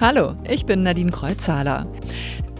Hallo, 0.00 0.34
ich 0.48 0.64
bin 0.64 0.82
Nadine 0.82 1.10
Kreuzhaler. 1.10 1.86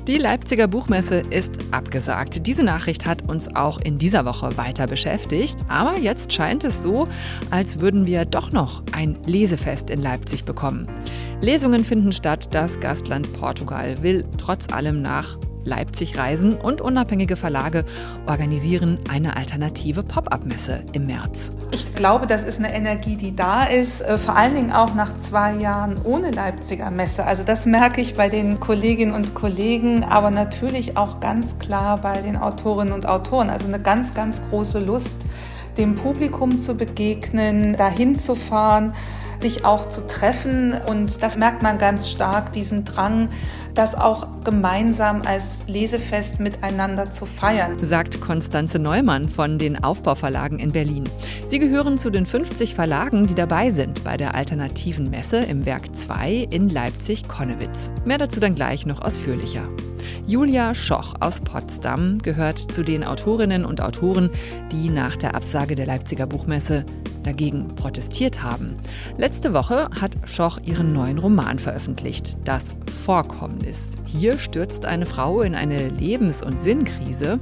Die 0.07 0.19
Leipziger 0.19 0.69
Buchmesse 0.69 1.17
ist 1.17 1.59
abgesagt. 1.71 2.47
Diese 2.47 2.63
Nachricht 2.63 3.07
hat 3.07 3.29
uns 3.29 3.55
auch 3.55 3.81
in 3.81 3.99
dieser 3.99 4.25
Woche 4.25 4.57
weiter 4.57 4.87
beschäftigt. 4.87 5.65
Aber 5.69 5.99
jetzt 5.99 6.33
scheint 6.33 6.65
es 6.65 6.83
so, 6.83 7.07
als 7.51 7.81
würden 7.81 8.07
wir 8.07 8.25
doch 8.25 8.53
noch 8.53 8.83
ein 8.93 9.17
Lesefest 9.25 9.91
in 9.91 10.03
Leipzig 10.03 10.45
bekommen. 10.45 10.89
Lesungen 11.41 11.85
finden 11.85 12.13
statt. 12.13 12.55
Das 12.55 12.81
Gastland 12.81 13.33
Portugal 13.35 14.03
will 14.03 14.25
trotz 14.37 14.73
allem 14.73 15.01
nach 15.01 15.39
Leipzig 15.69 16.19
reisen 16.19 16.55
und 16.55 16.81
unabhängige 16.81 17.37
Verlage 17.37 17.85
organisieren 18.27 18.99
eine 19.09 19.37
alternative 19.37 20.03
Pop-up-Messe 20.03 20.81
im 20.93 21.07
März. 21.07 21.53
Ich 21.71 21.95
glaube, 21.95 22.27
das 22.27 22.43
ist 22.43 22.59
eine 22.59 22.75
Energie, 22.75 23.17
die 23.17 23.37
da 23.37 23.65
ist, 23.65 24.01
äh, 24.01 24.19
vor 24.19 24.35
allen 24.35 24.55
Dingen 24.55 24.73
auch 24.73 24.95
nach 24.95 25.17
zwei 25.19 25.55
Jahren 25.55 25.97
ohne 26.03 26.31
Leipziger 26.31 26.91
Messe. 26.91 27.25
Also 27.25 27.45
das 27.45 27.67
merke 27.67 28.01
ich 28.01 28.17
bei 28.17 28.29
den 28.29 28.59
Kolleginnen 28.59 29.15
und 29.15 29.35
Kollegen, 29.35 30.03
aber 30.03 30.31
natürlich 30.31 30.97
auch 30.97 31.21
ganz 31.21 31.59
klar 31.59 31.99
bei 31.99 32.23
den 32.23 32.37
Autorinnen 32.37 32.95
und 32.95 33.07
Autoren. 33.07 33.51
Also 33.51 33.69
eine 33.69 33.79
ganz, 33.79 34.15
ganz 34.15 34.43
große 34.51 34.81
Lust, 34.81 35.19
dem 35.77 35.95
Publikum 35.95 36.59
zu 36.59 36.75
begegnen, 36.75 37.77
dahin 37.77 38.17
zu 38.17 38.35
fahren 38.35 38.95
sich 39.41 39.65
auch 39.65 39.89
zu 39.89 40.07
treffen. 40.07 40.75
Und 40.87 41.23
das 41.23 41.37
merkt 41.37 41.63
man 41.63 41.79
ganz 41.79 42.09
stark, 42.09 42.53
diesen 42.53 42.85
Drang, 42.85 43.29
das 43.75 43.95
auch 43.95 44.27
gemeinsam 44.51 45.21
als 45.27 45.61
Lesefest 45.67 46.41
miteinander 46.41 47.11
zu 47.11 47.27
feiern. 47.27 47.77
Sagt 47.83 48.19
Konstanze 48.23 48.79
Neumann 48.79 49.29
von 49.29 49.59
den 49.59 49.85
Aufbauverlagen 49.85 50.59
in 50.59 50.73
Berlin. 50.73 51.05
Sie 51.47 51.59
gehören 51.59 51.99
zu 51.99 52.09
den 52.09 52.25
50 52.25 52.75
Verlagen, 52.75 53.27
die 53.27 53.35
dabei 53.35 53.69
sind 53.69 54.05
bei 54.05 54.17
der 54.17 54.35
alternativen 54.35 55.11
Messe 55.11 55.41
im 55.41 55.67
Werk 55.67 55.95
2 55.95 56.49
in 56.49 56.71
Leipzig-Konnewitz. 56.71 57.91
Mehr 58.07 58.17
dazu 58.17 58.41
dann 58.41 58.55
gleich 58.55 58.87
noch 58.87 59.03
ausführlicher. 59.03 59.69
Julia 60.27 60.75
Schoch 60.75 61.15
aus 61.21 61.43
Potsdam 61.43 62.17
gehört 62.19 62.59
zu 62.59 62.83
den 62.83 63.05
Autorinnen 63.05 63.67
und 63.67 63.83
Autoren, 63.83 64.31
die 64.73 64.89
nach 64.89 65.17
der 65.17 65.35
Absage 65.35 65.75
der 65.75 65.85
Leipziger 65.85 66.27
Buchmesse 66.27 66.87
dagegen 67.23 67.69
protestiert 67.69 68.43
haben. 68.43 68.75
Letzte 69.17 69.53
Woche 69.53 69.89
hat 70.01 70.17
Schoch 70.25 70.59
ihren 70.65 70.93
neuen 70.93 71.19
Roman 71.19 71.59
veröffentlicht, 71.59 72.39
Das 72.45 72.77
Vorkommnis. 73.05 73.97
Hier 74.07 74.38
stürzt 74.39 74.85
eine 74.87 75.07
Frau 75.07 75.43
in 75.43 75.55
eine 75.55 75.89
Lebens- 75.89 76.43
und 76.43 76.61
Sinnkrise, 76.63 77.39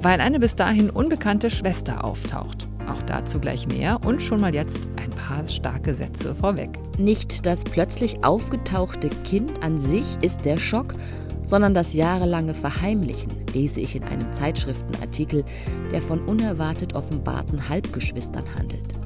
weil 0.00 0.20
eine 0.20 0.40
bis 0.40 0.56
dahin 0.56 0.90
unbekannte 0.90 1.50
Schwester 1.50 2.04
auftaucht. 2.04 2.66
Auch 2.88 3.02
dazu 3.02 3.38
gleich 3.38 3.68
mehr 3.68 4.00
und 4.04 4.22
schon 4.22 4.40
mal 4.40 4.54
jetzt 4.54 4.78
ein 4.96 5.10
paar 5.10 5.46
starke 5.46 5.94
Sätze 5.94 6.34
vorweg. 6.34 6.70
Nicht 6.98 7.44
das 7.44 7.64
plötzlich 7.64 8.24
aufgetauchte 8.24 9.10
Kind 9.24 9.62
an 9.62 9.78
sich 9.78 10.16
ist 10.22 10.44
der 10.44 10.56
Schock, 10.56 10.94
sondern 11.44 11.74
das 11.74 11.94
jahrelange 11.94 12.54
Verheimlichen, 12.54 13.30
lese 13.54 13.80
ich 13.80 13.96
in 13.96 14.04
einem 14.04 14.32
Zeitschriftenartikel, 14.32 15.44
der 15.92 16.02
von 16.02 16.20
unerwartet 16.26 16.94
offenbarten 16.94 17.68
Halbgeschwistern 17.68 18.44
handelt. 18.58 18.98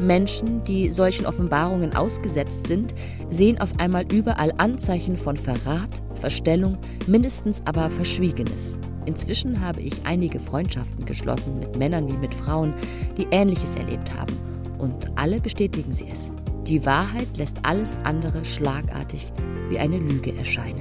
Menschen, 0.00 0.64
die 0.64 0.90
solchen 0.90 1.26
Offenbarungen 1.26 1.94
ausgesetzt 1.94 2.66
sind, 2.66 2.94
sehen 3.30 3.60
auf 3.60 3.78
einmal 3.78 4.04
überall 4.10 4.52
Anzeichen 4.56 5.16
von 5.16 5.36
Verrat, 5.36 6.02
Verstellung, 6.22 6.78
mindestens 7.08 7.60
aber 7.64 7.90
Verschwiegenes. 7.90 8.78
Inzwischen 9.06 9.60
habe 9.60 9.80
ich 9.80 9.92
einige 10.04 10.38
Freundschaften 10.38 11.04
geschlossen 11.04 11.58
mit 11.58 11.76
Männern 11.76 12.08
wie 12.08 12.16
mit 12.16 12.32
Frauen, 12.32 12.72
die 13.18 13.26
Ähnliches 13.32 13.74
erlebt 13.74 14.16
haben. 14.16 14.32
Und 14.78 15.10
alle 15.16 15.40
bestätigen 15.40 15.92
sie 15.92 16.06
es. 16.08 16.32
Die 16.64 16.86
Wahrheit 16.86 17.26
lässt 17.36 17.58
alles 17.64 17.98
andere 18.04 18.44
schlagartig 18.44 19.32
wie 19.68 19.78
eine 19.80 19.98
Lüge 19.98 20.32
erscheinen. 20.38 20.80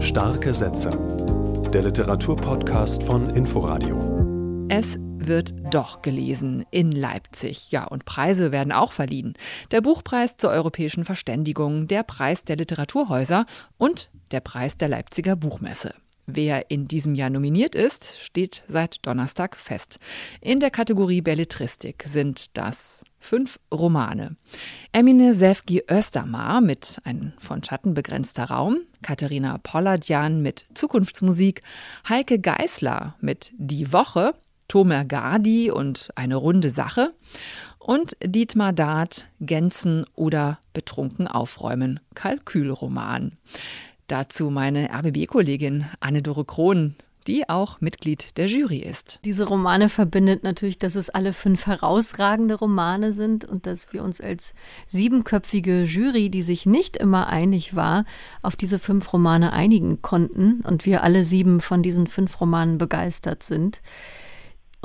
Starke 0.00 0.52
Sätze. 0.52 0.90
Der 1.72 1.82
Literaturpodcast 1.82 3.04
von 3.04 3.30
Inforadio. 3.30 4.66
Es 4.68 4.98
wird 5.26 5.54
doch 5.70 6.02
gelesen 6.02 6.64
in 6.70 6.92
Leipzig. 6.92 7.70
Ja, 7.70 7.84
und 7.84 8.04
Preise 8.04 8.52
werden 8.52 8.72
auch 8.72 8.92
verliehen. 8.92 9.34
Der 9.70 9.80
Buchpreis 9.80 10.36
zur 10.36 10.50
europäischen 10.50 11.04
Verständigung, 11.04 11.86
der 11.86 12.02
Preis 12.02 12.44
der 12.44 12.56
Literaturhäuser 12.56 13.46
und 13.78 14.10
der 14.30 14.40
Preis 14.40 14.76
der 14.76 14.88
Leipziger 14.88 15.36
Buchmesse. 15.36 15.94
Wer 16.28 16.72
in 16.72 16.88
diesem 16.88 17.14
Jahr 17.14 17.30
nominiert 17.30 17.76
ist, 17.76 18.18
steht 18.18 18.64
seit 18.66 19.06
Donnerstag 19.06 19.56
fest. 19.56 20.00
In 20.40 20.58
der 20.58 20.70
Kategorie 20.70 21.20
Belletristik 21.20 22.02
sind 22.04 22.58
das 22.58 23.04
fünf 23.20 23.60
Romane. 23.72 24.36
Emine 24.92 25.34
Sefki 25.34 25.84
Östermar 25.88 26.60
mit 26.60 27.00
Ein 27.04 27.34
von 27.38 27.62
Schatten 27.62 27.94
begrenzter 27.94 28.46
Raum, 28.46 28.78
Katharina 29.02 29.58
Polladjan 29.58 30.42
mit 30.42 30.66
Zukunftsmusik, 30.74 31.62
Heike 32.08 32.40
Geißler 32.40 33.14
mit 33.20 33.52
Die 33.56 33.92
Woche, 33.92 34.34
Tomer 34.68 35.04
Gardi 35.04 35.70
und 35.70 36.10
Eine 36.14 36.36
runde 36.36 36.70
Sache 36.70 37.12
und 37.78 38.16
Dietmar 38.24 38.72
Dart 38.72 39.28
Gänzen 39.40 40.06
oder 40.14 40.58
Betrunken 40.72 41.28
aufräumen, 41.28 42.00
Kalkülroman. 42.14 43.38
Dazu 44.08 44.50
meine 44.50 44.90
RBB-Kollegin 44.90 45.86
Anne-Dore 46.00 46.44
Krohn, 46.44 46.96
die 47.26 47.48
auch 47.48 47.80
Mitglied 47.80 48.36
der 48.36 48.46
Jury 48.46 48.78
ist. 48.78 49.20
Diese 49.24 49.46
Romane 49.46 49.88
verbindet 49.88 50.42
natürlich, 50.42 50.78
dass 50.78 50.94
es 50.94 51.10
alle 51.10 51.32
fünf 51.32 51.66
herausragende 51.66 52.54
Romane 52.54 53.12
sind 53.12 53.44
und 53.44 53.66
dass 53.66 53.92
wir 53.92 54.02
uns 54.02 54.20
als 54.20 54.54
siebenköpfige 54.86 55.82
Jury, 55.82 56.30
die 56.30 56.42
sich 56.42 56.66
nicht 56.66 56.96
immer 56.96 57.28
einig 57.28 57.74
war, 57.74 58.04
auf 58.42 58.56
diese 58.56 58.78
fünf 58.78 59.12
Romane 59.12 59.52
einigen 59.52 60.02
konnten 60.02 60.60
und 60.62 60.86
wir 60.86 61.02
alle 61.02 61.24
sieben 61.24 61.60
von 61.60 61.82
diesen 61.82 62.06
fünf 62.06 62.40
Romanen 62.40 62.78
begeistert 62.78 63.42
sind. 63.42 63.80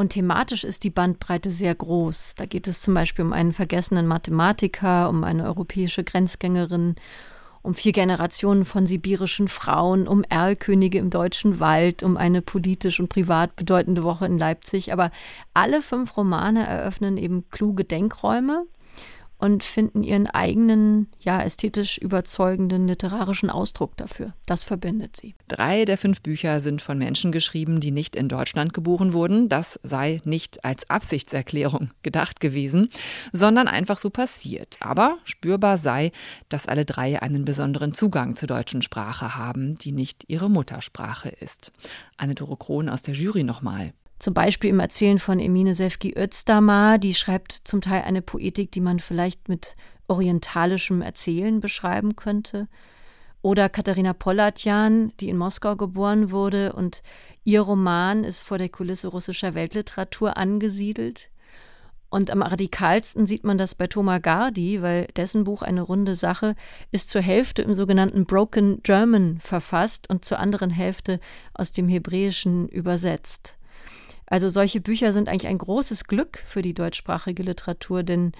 Und 0.01 0.13
thematisch 0.13 0.63
ist 0.63 0.83
die 0.83 0.89
Bandbreite 0.89 1.51
sehr 1.51 1.75
groß. 1.75 2.33
Da 2.35 2.47
geht 2.47 2.67
es 2.67 2.81
zum 2.81 2.95
Beispiel 2.95 3.23
um 3.23 3.33
einen 3.33 3.53
vergessenen 3.53 4.07
Mathematiker, 4.07 5.07
um 5.07 5.23
eine 5.23 5.45
europäische 5.45 6.03
Grenzgängerin, 6.03 6.95
um 7.61 7.75
vier 7.75 7.91
Generationen 7.91 8.65
von 8.65 8.87
sibirischen 8.87 9.47
Frauen, 9.47 10.07
um 10.07 10.23
Erlkönige 10.23 10.97
im 10.97 11.11
deutschen 11.11 11.59
Wald, 11.59 12.01
um 12.01 12.17
eine 12.17 12.41
politisch 12.41 12.99
und 12.99 13.09
privat 13.09 13.55
bedeutende 13.55 14.03
Woche 14.03 14.25
in 14.25 14.39
Leipzig. 14.39 14.91
Aber 14.91 15.11
alle 15.53 15.83
fünf 15.83 16.17
Romane 16.17 16.65
eröffnen 16.65 17.17
eben 17.17 17.47
kluge 17.51 17.83
Denkräume 17.83 18.65
und 19.41 19.63
finden 19.63 20.03
ihren 20.03 20.27
eigenen, 20.27 21.07
ja, 21.19 21.41
ästhetisch 21.41 21.97
überzeugenden 21.97 22.87
literarischen 22.87 23.49
Ausdruck 23.49 23.97
dafür. 23.97 24.33
Das 24.45 24.63
verbindet 24.63 25.17
sie. 25.17 25.33
Drei 25.47 25.83
der 25.83 25.97
fünf 25.97 26.21
Bücher 26.21 26.59
sind 26.59 26.81
von 26.81 26.99
Menschen 26.99 27.31
geschrieben, 27.31 27.79
die 27.79 27.89
nicht 27.89 28.15
in 28.15 28.29
Deutschland 28.29 28.73
geboren 28.73 29.13
wurden. 29.13 29.49
Das 29.49 29.79
sei 29.81 30.21
nicht 30.25 30.63
als 30.63 30.87
Absichtserklärung 30.91 31.89
gedacht 32.03 32.39
gewesen, 32.39 32.87
sondern 33.33 33.67
einfach 33.67 33.97
so 33.97 34.11
passiert. 34.11 34.77
Aber 34.79 35.17
spürbar 35.23 35.77
sei, 35.77 36.11
dass 36.49 36.67
alle 36.67 36.85
drei 36.85 37.19
einen 37.19 37.43
besonderen 37.43 37.95
Zugang 37.95 38.35
zur 38.35 38.47
deutschen 38.47 38.83
Sprache 38.83 39.35
haben, 39.35 39.75
die 39.79 39.91
nicht 39.91 40.25
ihre 40.27 40.51
Muttersprache 40.51 41.29
ist. 41.29 41.71
Anne-Dore 42.15 42.57
Krohn 42.57 42.89
aus 42.89 43.01
der 43.01 43.15
Jury 43.15 43.43
nochmal. 43.43 43.91
Zum 44.21 44.35
Beispiel 44.35 44.69
im 44.69 44.79
Erzählen 44.79 45.17
von 45.17 45.39
Emine 45.39 45.73
Sefki 45.73 46.13
Özdamar, 46.15 46.99
die 46.99 47.15
schreibt 47.15 47.53
zum 47.63 47.81
Teil 47.81 48.03
eine 48.03 48.21
Poetik, 48.21 48.71
die 48.71 48.79
man 48.79 48.99
vielleicht 48.99 49.49
mit 49.49 49.75
orientalischem 50.07 51.01
Erzählen 51.01 51.59
beschreiben 51.59 52.15
könnte. 52.15 52.67
Oder 53.41 53.67
Katharina 53.67 54.13
Pollatjan, 54.13 55.11
die 55.19 55.29
in 55.29 55.37
Moskau 55.37 55.75
geboren 55.75 56.29
wurde 56.29 56.73
und 56.73 57.01
ihr 57.45 57.61
Roman 57.61 58.23
ist 58.23 58.41
vor 58.41 58.59
der 58.59 58.69
Kulisse 58.69 59.07
russischer 59.07 59.55
Weltliteratur 59.55 60.37
angesiedelt. 60.37 61.31
Und 62.11 62.29
am 62.29 62.43
radikalsten 62.43 63.25
sieht 63.25 63.43
man 63.43 63.57
das 63.57 63.73
bei 63.73 63.87
Thomas 63.87 64.21
Gardi, 64.21 64.83
weil 64.83 65.07
dessen 65.15 65.45
Buch 65.45 65.63
Eine 65.63 65.81
runde 65.81 66.13
Sache 66.13 66.53
ist 66.91 67.09
zur 67.09 67.21
Hälfte 67.21 67.63
im 67.63 67.73
sogenannten 67.73 68.27
Broken 68.27 68.83
German 68.83 69.39
verfasst 69.39 70.11
und 70.11 70.25
zur 70.25 70.37
anderen 70.37 70.69
Hälfte 70.69 71.19
aus 71.55 71.71
dem 71.71 71.87
Hebräischen 71.87 72.69
übersetzt. 72.69 73.57
Also 74.31 74.47
solche 74.47 74.79
Bücher 74.79 75.11
sind 75.11 75.27
eigentlich 75.27 75.47
ein 75.47 75.57
großes 75.57 76.05
Glück 76.05 76.41
für 76.45 76.61
die 76.61 76.73
deutschsprachige 76.73 77.43
Literatur, 77.43 78.01
denn 78.01 78.31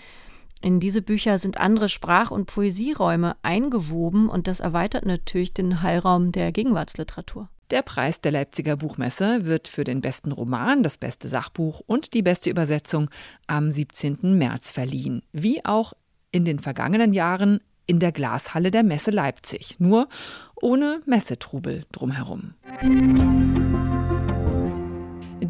in 0.62 0.80
diese 0.80 1.02
Bücher 1.02 1.38
sind 1.38 1.60
andere 1.60 1.90
Sprach- 1.90 2.32
und 2.32 2.46
Poesieräume 2.46 3.36
eingewoben 3.42 4.30
und 4.30 4.48
das 4.48 4.62
erweitert 4.62 5.06
natürlich 5.06 5.54
den 5.54 5.82
Heilraum 5.82 6.32
der 6.32 6.54
Gegenwartsliteratur. 6.54 7.50
Der 7.72 7.82
Preis 7.82 8.22
der 8.22 8.32
Leipziger 8.32 8.78
Buchmesse 8.78 9.46
wird 9.46 9.68
für 9.68 9.84
den 9.84 10.00
besten 10.00 10.32
Roman, 10.32 10.82
das 10.82 10.98
beste 10.98 11.28
Sachbuch 11.28 11.82
und 11.86 12.14
die 12.14 12.22
beste 12.22 12.50
Übersetzung 12.50 13.10
am 13.48 13.70
17. 13.70 14.38
März 14.38 14.72
verliehen, 14.72 15.24
wie 15.34 15.66
auch 15.66 15.92
in 16.32 16.46
den 16.46 16.60
vergangenen 16.60 17.12
Jahren 17.12 17.60
in 17.86 18.00
der 18.00 18.14
Glashalle 18.14 18.72
der 18.72 18.84
Messe 18.84 19.12
Leipzig, 19.12 19.76
nur 19.80 20.08
ohne 20.56 21.02
Messetrubel 21.06 21.84
drumherum. 21.92 22.54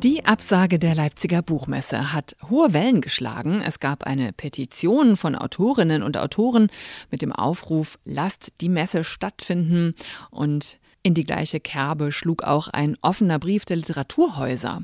Die 0.04 0.26
Absage 0.26 0.80
der 0.80 0.96
Leipziger 0.96 1.44
Buchmesse 1.44 2.12
hat 2.12 2.36
hohe 2.50 2.74
Wellen 2.74 3.02
geschlagen. 3.02 3.62
Es 3.64 3.80
gab 3.80 4.02
eine 4.02 4.34
Petition 4.34 5.16
von 5.16 5.36
Autorinnen 5.36 6.02
und 6.02 6.18
Autoren 6.18 6.72
mit 7.12 7.22
dem 7.22 7.32
Aufruf, 7.32 8.00
lasst 8.04 8.52
die 8.62 8.70
Messe 8.70 9.04
stattfinden. 9.04 9.94
Und 10.32 10.80
in 11.04 11.14
die 11.14 11.24
gleiche 11.24 11.60
Kerbe 11.60 12.12
schlug 12.12 12.42
auch 12.42 12.68
ein 12.68 12.98
offener 13.04 13.38
Brief 13.38 13.66
der 13.66 13.78
Literaturhäuser. 13.78 14.82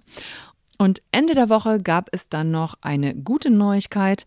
Und 0.77 1.01
Ende 1.11 1.33
der 1.33 1.49
Woche 1.49 1.79
gab 1.79 2.09
es 2.11 2.29
dann 2.29 2.51
noch 2.51 2.75
eine 2.81 3.15
gute 3.15 3.49
Neuigkeit. 3.49 4.25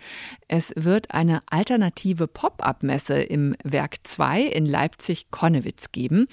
Es 0.48 0.72
wird 0.76 1.12
eine 1.12 1.40
alternative 1.46 2.26
Pop-up-Messe 2.26 3.22
im 3.22 3.54
Werk 3.62 3.98
2 4.02 4.42
in 4.42 4.66
Leipzig-Konnewitz 4.66 5.92
geben. 5.92 6.26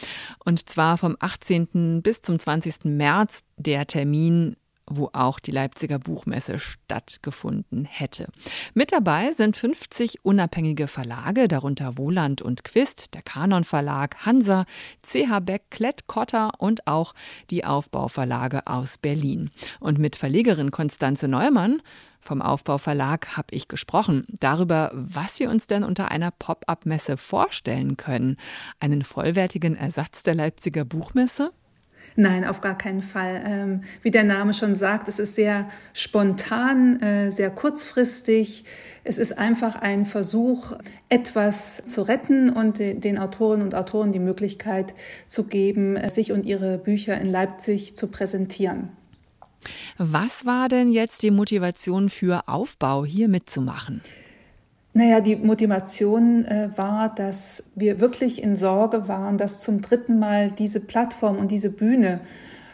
Und 0.44 0.68
zwar 0.70 0.98
vom 0.98 1.18
18. 1.20 2.02
bis 2.02 2.22
zum 2.22 2.40
20. 2.40 2.86
März. 2.86 3.44
Der 3.58 3.86
Termin 3.88 4.56
wo 4.90 5.10
auch 5.14 5.40
die 5.40 5.52
Leipziger 5.52 6.00
Buchmesse 6.00 6.60
stattgefunden 6.60 7.86
hätte. 7.86 8.28
Mit 8.74 8.92
dabei 8.92 9.32
sind 9.32 9.58
50 9.58 10.24
unabhängige 10.24 10.88
Verlage, 10.88 11.48
darunter 11.48 11.98
Wohland 11.98 12.42
und 12.42 12.64
Quist, 12.64 13.14
der 13.14 13.22
Kanon 13.22 13.64
Verlag, 13.64 14.26
Hansa, 14.26 14.66
CH 15.04 15.40
Beck, 15.42 15.64
Klett, 15.70 16.08
Kotter 16.08 16.52
und 16.58 16.88
auch 16.88 17.14
die 17.50 17.66
Aufbauverlage 17.66 18.68
aus 18.68 18.98
Berlin. 18.98 19.52
Und 19.80 20.00
mit 20.00 20.16
Verlegerin 20.16 20.72
Konstanze 20.72 21.28
Neumann 21.28 21.82
vom 22.28 22.42
Aufbauverlag 22.42 23.38
habe 23.38 23.56
ich 23.56 23.70
gesprochen 23.70 24.26
darüber, 24.28 24.92
was 24.94 25.40
wir 25.40 25.50
uns 25.50 25.68
denn 25.68 25.86
unter 25.86 26.12
einer 26.12 26.32
Pop-up-Messe 26.32 27.16
vorstellen 27.16 27.96
können. 27.96 28.36
Einen 28.82 29.04
vollwertigen 29.04 29.78
Ersatz 29.78 30.24
der 30.24 30.36
Leipziger 30.36 30.84
Buchmesse? 30.84 31.54
Nein, 32.20 32.46
auf 32.46 32.62
gar 32.62 32.76
keinen 32.76 33.04
Fall. 33.04 33.44
Ähm, 33.46 33.84
wie 34.02 34.10
der 34.10 34.24
Name 34.24 34.56
schon 34.56 34.74
sagt, 34.74 35.08
es 35.08 35.20
ist 35.20 35.36
sehr 35.36 35.70
spontan, 35.94 37.00
äh, 37.00 37.32
sehr 37.32 37.52
kurzfristig. 37.52 38.66
Es 39.04 39.20
ist 39.20 39.38
einfach 39.38 39.76
ein 39.76 40.08
Versuch, 40.08 40.74
etwas 41.10 41.86
zu 41.86 42.02
retten 42.02 42.50
und 42.50 42.80
den 42.80 43.20
Autorinnen 43.20 43.64
und 43.64 43.76
Autoren 43.76 44.12
die 44.12 44.20
Möglichkeit 44.20 44.96
zu 45.28 45.44
geben, 45.44 45.96
äh, 45.96 46.10
sich 46.10 46.32
und 46.32 46.48
ihre 46.48 46.80
Bücher 46.80 47.22
in 47.22 47.28
Leipzig 47.28 47.96
zu 47.96 48.08
präsentieren. 48.08 48.90
Was 50.00 50.44
war 50.48 50.70
denn 50.70 50.92
jetzt 50.92 51.22
die 51.22 51.32
Motivation 51.32 52.10
für 52.10 52.48
Aufbau, 52.48 53.06
hier 53.06 53.28
mitzumachen? 53.28 54.02
Naja, 54.94 55.22
die 55.22 55.36
Motivation 55.36 56.46
äh, 56.46 56.70
war, 56.76 57.14
dass 57.14 57.64
wir 57.76 58.00
wirklich 58.00 58.42
in 58.42 58.56
Sorge 58.56 59.08
waren, 59.08 59.38
dass 59.38 59.62
zum 59.62 59.82
dritten 59.82 60.18
Mal 60.18 60.52
diese 60.52 60.80
Plattform 60.80 61.38
und 61.38 61.52
diese 61.52 61.70
Bühne 61.70 62.22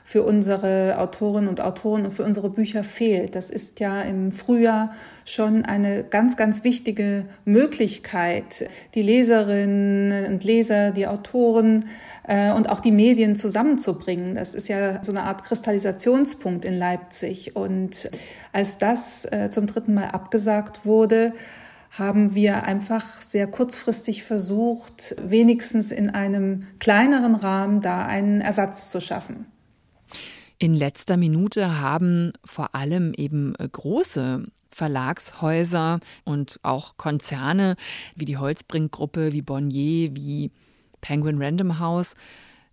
für 0.06 0.24
unsere 0.24 0.98
Autorinnen 1.00 1.48
und 1.48 1.62
Autoren 1.62 2.06
und 2.06 2.14
für 2.14 2.24
unsere 2.24 2.50
Bücher 2.50 2.84
fehlt. 2.84 3.36
Das 3.36 3.50
ist 3.50 3.80
ja 3.80 4.02
im 4.02 4.32
Frühjahr 4.32 4.94
schon 5.26 5.64
eine 5.64 6.04
ganz, 6.04 6.36
ganz 6.36 6.64
wichtige 6.66 7.26
Möglichkeit, 7.46 8.68
die 8.96 9.02
Leserinnen 9.02 10.34
und 10.34 10.44
Leser, 10.44 10.92
die 10.92 11.08
Autoren 11.08 11.86
äh, 12.28 12.52
und 12.52 12.70
auch 12.70 12.82
die 12.82 12.92
Medien 12.92 13.38
zusammenzubringen. 13.38 14.36
Das 14.36 14.54
ist 14.54 14.68
ja 14.68 15.02
so 15.04 15.12
eine 15.14 15.24
Art 15.24 15.44
Kristallisationspunkt 15.44 16.66
in 16.66 16.78
Leipzig. 16.78 17.56
Und 17.56 18.10
als 18.52 18.78
das 18.78 19.26
äh, 19.32 19.50
zum 19.50 19.68
dritten 19.68 19.94
Mal 19.94 20.08
abgesagt 20.08 20.86
wurde, 20.86 21.32
haben 21.98 22.34
wir 22.34 22.64
einfach 22.64 23.22
sehr 23.22 23.46
kurzfristig 23.46 24.24
versucht, 24.24 25.16
wenigstens 25.22 25.92
in 25.92 26.10
einem 26.10 26.66
kleineren 26.80 27.36
Rahmen 27.36 27.82
da 27.82 28.06
einen 28.06 28.42
Ersatz 28.42 28.90
zu 28.90 29.00
schaffen. 29.00 29.46
In 30.58 30.74
letzter 30.74 31.18
Minute 31.18 31.80
haben 31.80 32.34
vor 32.44 32.74
allem 32.74 33.14
eben 33.16 33.54
große 33.54 34.46
Verlagshäuser 34.72 36.00
und 36.24 36.60
auch 36.64 36.98
Konzerne 36.98 37.76
wie 38.16 38.26
die 38.26 38.38
Holzbrink-Gruppe, 38.38 39.32
wie 39.32 39.44
Bonnier, 39.44 40.16
wie 40.16 40.52
Penguin 41.02 41.40
Random 41.40 41.80
House 41.80 42.16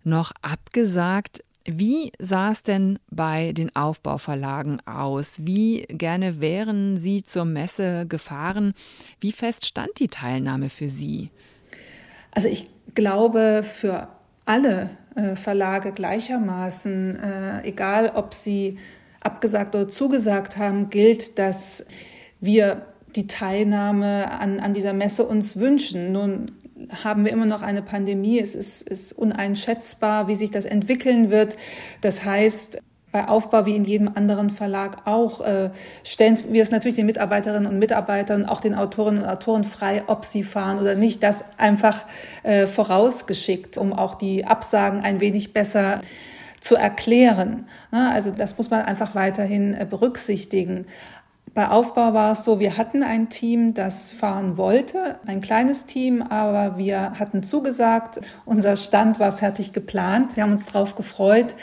noch 0.03 0.31
abgesagt, 0.41 1.43
wie 1.65 2.11
sah 2.19 2.51
es 2.51 2.63
denn 2.63 2.99
bei 3.09 3.53
den 3.53 3.75
Aufbauverlagen 3.75 4.85
aus? 4.87 5.39
Wie 5.41 5.81
gerne 5.89 6.41
wären 6.41 6.97
Sie 6.97 7.23
zur 7.23 7.45
Messe 7.45 8.05
gefahren? 8.07 8.73
Wie 9.19 9.31
fest 9.31 9.65
stand 9.65 9.99
die 9.99 10.07
Teilnahme 10.07 10.69
für 10.69 10.89
Sie? 10.89 11.29
Also 12.31 12.47
ich 12.47 12.69
glaube, 12.95 13.63
für 13.63 14.07
alle 14.45 14.89
äh, 15.15 15.35
Verlage 15.35 15.91
gleichermaßen, 15.91 17.19
äh, 17.19 17.67
egal 17.67 18.11
ob 18.15 18.33
sie 18.33 18.77
abgesagt 19.19 19.75
oder 19.75 19.87
zugesagt 19.87 20.57
haben, 20.57 20.89
gilt, 20.89 21.37
dass 21.37 21.85
wir 22.39 22.85
die 23.15 23.27
Teilnahme 23.27 24.31
an, 24.31 24.59
an 24.59 24.73
dieser 24.73 24.93
Messe 24.93 25.25
uns 25.25 25.57
wünschen. 25.57 26.11
Nun 26.11 26.45
haben 27.03 27.25
wir 27.25 27.31
immer 27.31 27.45
noch 27.45 27.61
eine 27.61 27.81
Pandemie. 27.81 28.39
Es 28.39 28.55
ist, 28.55 28.81
ist 28.81 29.13
uneinschätzbar, 29.13 30.27
wie 30.27 30.35
sich 30.35 30.51
das 30.51 30.65
entwickeln 30.65 31.29
wird. 31.29 31.57
Das 32.01 32.25
heißt, 32.25 32.81
bei 33.11 33.27
Aufbau 33.27 33.65
wie 33.65 33.75
in 33.75 33.83
jedem 33.83 34.09
anderen 34.15 34.49
Verlag 34.49 35.05
auch 35.05 35.41
äh, 35.41 35.71
stellen 36.03 36.37
wir 36.49 36.63
es 36.63 36.71
natürlich 36.71 36.95
den 36.95 37.05
Mitarbeiterinnen 37.05 37.69
und 37.69 37.77
Mitarbeitern, 37.77 38.45
auch 38.45 38.61
den 38.61 38.73
Autorinnen 38.73 39.23
und 39.23 39.29
Autoren 39.29 39.63
frei, 39.63 40.03
ob 40.07 40.23
sie 40.23 40.43
fahren 40.43 40.79
oder 40.79 40.95
nicht. 40.95 41.21
Das 41.21 41.43
einfach 41.57 42.05
äh, 42.43 42.67
vorausgeschickt, 42.67 43.77
um 43.77 43.91
auch 43.91 44.15
die 44.15 44.45
Absagen 44.45 45.01
ein 45.01 45.19
wenig 45.19 45.53
besser 45.53 46.01
zu 46.61 46.75
erklären. 46.75 47.67
Also 47.89 48.31
das 48.31 48.57
muss 48.57 48.69
man 48.69 48.83
einfach 48.83 49.15
weiterhin 49.15 49.73
äh, 49.73 49.85
berücksichtigen. 49.89 50.85
Bei 51.53 51.67
Aufbau 51.67 52.13
war 52.13 52.31
es 52.31 52.45
so, 52.45 52.61
wir 52.61 52.77
hatten 52.77 53.03
ein 53.03 53.29
Team, 53.29 53.73
das 53.73 54.09
fahren 54.09 54.55
wollte, 54.55 55.19
ein 55.25 55.41
kleines 55.41 55.85
Team, 55.85 56.21
aber 56.21 56.77
wir 56.77 57.19
hatten 57.19 57.43
zugesagt, 57.43 58.21
unser 58.45 58.77
Stand 58.77 59.19
war 59.19 59.33
fertig 59.33 59.73
geplant, 59.73 60.37
wir 60.37 60.43
haben 60.43 60.53
uns 60.53 60.67
darauf 60.67 60.95
gefreut. 60.95 61.55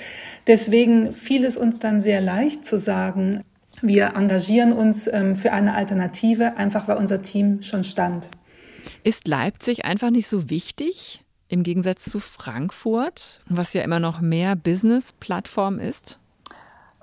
Deswegen 0.46 1.14
fiel 1.14 1.44
es 1.46 1.56
uns 1.56 1.78
dann 1.80 2.02
sehr 2.02 2.20
leicht 2.20 2.66
zu 2.66 2.76
sagen, 2.76 3.44
wir 3.80 4.14
engagieren 4.14 4.74
uns 4.74 5.06
ähm, 5.06 5.36
für 5.36 5.52
eine 5.52 5.74
Alternative, 5.74 6.58
einfach 6.58 6.86
weil 6.86 6.98
unser 6.98 7.22
Team 7.22 7.62
schon 7.62 7.84
stand. 7.84 8.28
Ist 9.04 9.26
Leipzig 9.26 9.86
einfach 9.86 10.10
nicht 10.10 10.26
so 10.26 10.50
wichtig 10.50 11.24
im 11.48 11.62
Gegensatz 11.62 12.04
zu 12.04 12.20
Frankfurt, 12.20 13.40
was 13.48 13.72
ja 13.72 13.80
immer 13.82 14.00
noch 14.00 14.20
mehr 14.20 14.54
Business-Plattform 14.54 15.78
ist? 15.78 16.20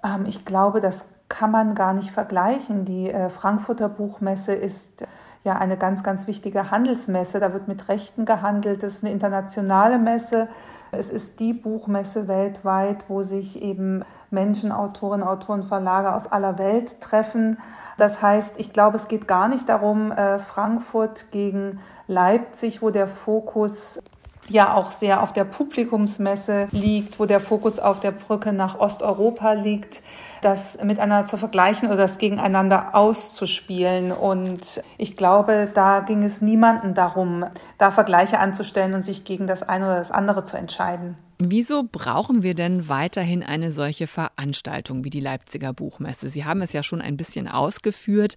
Ähm, 0.03 0.25
ich 0.27 0.45
glaube, 0.45 0.81
das 0.81 1.14
kann 1.29 1.51
man 1.51 1.75
gar 1.75 1.93
nicht 1.93 2.11
vergleichen. 2.11 2.85
Die 2.85 3.09
äh, 3.09 3.29
Frankfurter 3.29 3.89
Buchmesse 3.89 4.53
ist 4.53 5.05
ja 5.43 5.57
eine 5.57 5.77
ganz, 5.77 6.03
ganz 6.03 6.27
wichtige 6.27 6.71
Handelsmesse. 6.71 7.39
Da 7.39 7.53
wird 7.53 7.67
mit 7.67 7.87
Rechten 7.87 8.25
gehandelt. 8.25 8.83
Das 8.83 8.93
ist 8.93 9.03
eine 9.03 9.13
internationale 9.13 9.97
Messe. 9.97 10.47
Es 10.91 11.09
ist 11.09 11.39
die 11.39 11.53
Buchmesse 11.53 12.27
weltweit, 12.27 13.05
wo 13.09 13.21
sich 13.21 13.61
eben 13.61 14.03
Menschen, 14.31 14.71
Autoren, 14.71 15.23
Autoren, 15.23 15.63
Verlage 15.63 16.13
aus 16.13 16.27
aller 16.27 16.57
Welt 16.57 17.01
treffen. 17.01 17.57
Das 17.97 18.21
heißt, 18.21 18.59
ich 18.59 18.73
glaube, 18.73 18.95
es 18.97 19.07
geht 19.07 19.27
gar 19.27 19.47
nicht 19.47 19.69
darum, 19.69 20.11
äh, 20.11 20.39
Frankfurt 20.39 21.31
gegen 21.31 21.79
Leipzig, 22.07 22.81
wo 22.81 22.89
der 22.89 23.07
Fokus 23.07 23.99
ja 24.49 24.73
auch 24.73 24.91
sehr 24.91 25.23
auf 25.23 25.33
der 25.33 25.45
Publikumsmesse 25.45 26.67
liegt, 26.71 27.19
wo 27.19 27.25
der 27.25 27.39
Fokus 27.39 27.79
auf 27.79 27.99
der 27.99 28.11
Brücke 28.11 28.53
nach 28.53 28.79
Osteuropa 28.79 29.53
liegt 29.53 30.01
das 30.45 30.77
miteinander 30.83 31.25
zu 31.25 31.37
vergleichen 31.37 31.89
oder 31.89 31.97
das 31.97 32.19
gegeneinander 32.19 32.93
auszuspielen. 32.93 34.11
Und 34.11 34.81
ich 34.97 35.15
glaube, 35.15 35.67
da 35.73 36.01
ging 36.01 36.23
es 36.23 36.41
niemanden 36.41 36.93
darum, 36.93 37.45
da 37.79 37.91
Vergleiche 37.91 38.39
anzustellen 38.39 38.93
und 38.93 39.03
sich 39.03 39.23
gegen 39.23 39.47
das 39.47 39.63
eine 39.63 39.85
oder 39.85 39.97
das 39.97 40.11
andere 40.11 40.43
zu 40.43 40.55
entscheiden. 40.55 41.17
Wieso 41.39 41.83
brauchen 41.83 42.43
wir 42.43 42.53
denn 42.53 42.87
weiterhin 42.87 43.43
eine 43.43 43.71
solche 43.71 44.07
Veranstaltung 44.07 45.03
wie 45.03 45.09
die 45.09 45.19
Leipziger 45.19 45.73
Buchmesse? 45.73 46.29
Sie 46.29 46.45
haben 46.45 46.61
es 46.61 46.71
ja 46.71 46.83
schon 46.83 47.01
ein 47.01 47.17
bisschen 47.17 47.47
ausgeführt. 47.47 48.35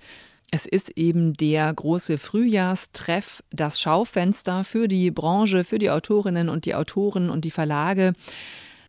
Es 0.51 0.65
ist 0.65 0.91
eben 0.97 1.35
der 1.35 1.73
große 1.73 2.17
Frühjahrstreff, 2.17 3.43
das 3.51 3.81
Schaufenster 3.81 4.65
für 4.65 4.89
die 4.89 5.11
Branche, 5.11 5.63
für 5.63 5.79
die 5.79 5.91
Autorinnen 5.91 6.49
und 6.49 6.65
die 6.65 6.75
Autoren 6.75 7.29
und 7.29 7.45
die 7.45 7.51
Verlage. 7.51 8.15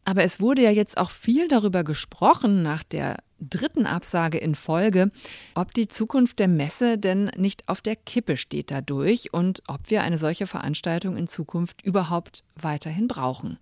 Aber 0.05 0.23
es 0.23 0.39
wurde 0.39 0.63
ja 0.63 0.71
jetzt 0.71 0.97
auch 0.97 1.11
viel 1.11 1.49
darüber 1.49 1.83
gesprochen 1.83 2.63
nach 2.63 2.83
der 2.83 3.17
dritten 3.41 3.85
Absage 3.85 4.37
in 4.37 4.55
Folge, 4.55 5.11
ob 5.53 5.73
die 5.73 5.87
Zukunft 5.87 6.39
der 6.39 6.47
Messe 6.47 6.97
denn 6.97 7.25
nicht 7.37 7.67
auf 7.67 7.81
der 7.81 7.95
Kippe 7.95 8.37
steht 8.37 8.71
dadurch 8.71 9.33
und 9.33 9.61
ob 9.67 9.89
wir 9.89 10.01
eine 10.01 10.17
solche 10.17 10.47
Veranstaltung 10.47 11.17
in 11.17 11.27
Zukunft 11.27 11.81
überhaupt 11.83 12.43
weiterhin 12.55 13.07
brauchen. 13.07 13.59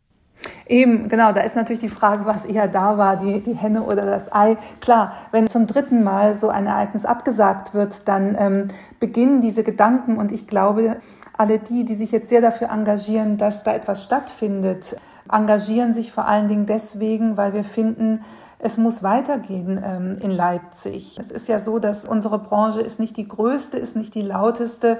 Eben, 0.69 1.07
genau, 1.07 1.31
da 1.31 1.41
ist 1.41 1.55
natürlich 1.55 1.79
die 1.79 1.89
Frage, 1.89 2.25
was 2.25 2.45
eher 2.45 2.67
da 2.67 2.97
war, 2.97 3.17
die, 3.17 3.41
die 3.41 3.53
Henne 3.53 3.83
oder 3.83 4.05
das 4.05 4.31
Ei. 4.33 4.57
Klar, 4.81 5.13
wenn 5.31 5.47
zum 5.47 5.65
dritten 5.65 6.03
Mal 6.03 6.35
so 6.35 6.49
ein 6.49 6.67
Ereignis 6.67 7.05
abgesagt 7.05 7.73
wird, 7.73 8.07
dann 8.07 8.35
ähm, 8.37 8.67
beginnen 8.99 9.39
diese 9.39 9.63
Gedanken 9.63 10.17
und 10.17 10.31
ich 10.31 10.47
glaube, 10.47 10.97
alle 11.37 11.59
die, 11.59 11.85
die 11.85 11.93
sich 11.95 12.11
jetzt 12.11 12.29
sehr 12.29 12.41
dafür 12.41 12.69
engagieren, 12.69 13.37
dass 13.37 13.63
da 13.63 13.73
etwas 13.73 14.03
stattfindet, 14.03 14.97
engagieren 15.31 15.93
sich 15.93 16.11
vor 16.11 16.25
allen 16.25 16.47
Dingen 16.47 16.65
deswegen, 16.65 17.37
weil 17.37 17.53
wir 17.53 17.63
finden, 17.63 18.21
es 18.59 18.77
muss 18.77 19.03
weitergehen 19.03 19.81
ähm, 19.83 20.17
in 20.19 20.31
Leipzig. 20.31 21.17
Es 21.19 21.31
ist 21.31 21.47
ja 21.47 21.59
so, 21.59 21.79
dass 21.79 22.05
unsere 22.05 22.39
Branche 22.39 22.81
ist 22.81 22.99
nicht 22.99 23.15
die 23.17 23.27
größte, 23.27 23.77
ist 23.77 23.95
nicht 23.95 24.15
die 24.15 24.23
lauteste. 24.23 24.97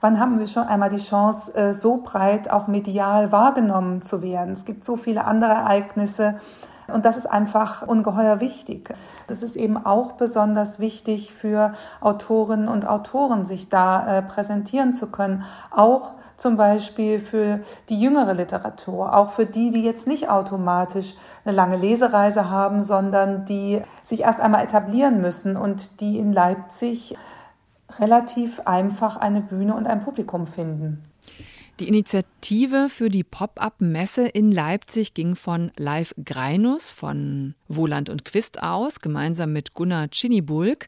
Wann 0.00 0.20
haben 0.20 0.38
wir 0.38 0.46
schon 0.46 0.64
einmal 0.64 0.90
die 0.90 0.98
Chance, 0.98 1.54
äh, 1.54 1.72
so 1.72 1.98
breit 1.98 2.50
auch 2.50 2.66
medial 2.66 3.32
wahrgenommen 3.32 4.02
zu 4.02 4.22
werden? 4.22 4.52
Es 4.52 4.64
gibt 4.64 4.84
so 4.84 4.96
viele 4.96 5.24
andere 5.24 5.52
Ereignisse. 5.52 6.36
Und 6.86 7.06
das 7.06 7.16
ist 7.16 7.26
einfach 7.26 7.82
ungeheuer 7.82 8.40
wichtig. 8.40 8.88
Das 9.26 9.42
ist 9.42 9.56
eben 9.56 9.84
auch 9.84 10.12
besonders 10.12 10.78
wichtig 10.78 11.32
für 11.32 11.72
Autorinnen 12.00 12.68
und 12.68 12.86
Autoren, 12.86 13.44
sich 13.44 13.70
da 13.70 14.18
äh, 14.18 14.22
präsentieren 14.22 14.92
zu 14.92 15.06
können. 15.06 15.44
Auch 15.70 16.12
zum 16.36 16.56
Beispiel 16.56 17.20
für 17.20 17.60
die 17.88 18.00
jüngere 18.00 18.34
Literatur, 18.34 19.14
auch 19.16 19.30
für 19.30 19.46
die, 19.46 19.70
die 19.70 19.82
jetzt 19.82 20.06
nicht 20.06 20.28
automatisch 20.28 21.14
eine 21.44 21.54
lange 21.54 21.76
Lesereise 21.76 22.50
haben, 22.50 22.82
sondern 22.82 23.44
die 23.44 23.80
sich 24.02 24.22
erst 24.22 24.40
einmal 24.40 24.64
etablieren 24.64 25.20
müssen 25.20 25.56
und 25.56 26.00
die 26.00 26.18
in 26.18 26.32
Leipzig 26.32 27.16
relativ 28.00 28.60
einfach 28.60 29.16
eine 29.16 29.40
Bühne 29.40 29.74
und 29.74 29.86
ein 29.86 30.00
Publikum 30.00 30.46
finden. 30.46 31.04
Die 31.80 31.88
Initiative 31.88 32.88
für 32.88 33.10
die 33.10 33.24
Pop-up-Messe 33.24 34.28
in 34.28 34.52
Leipzig 34.52 35.12
ging 35.12 35.34
von 35.34 35.72
Live 35.76 36.14
Greinus 36.24 36.90
von 36.90 37.56
Wohland 37.66 38.10
und 38.10 38.24
Quist 38.24 38.62
aus, 38.62 39.00
gemeinsam 39.00 39.52
mit 39.52 39.74
Gunnar 39.74 40.06
Chinibulk 40.12 40.86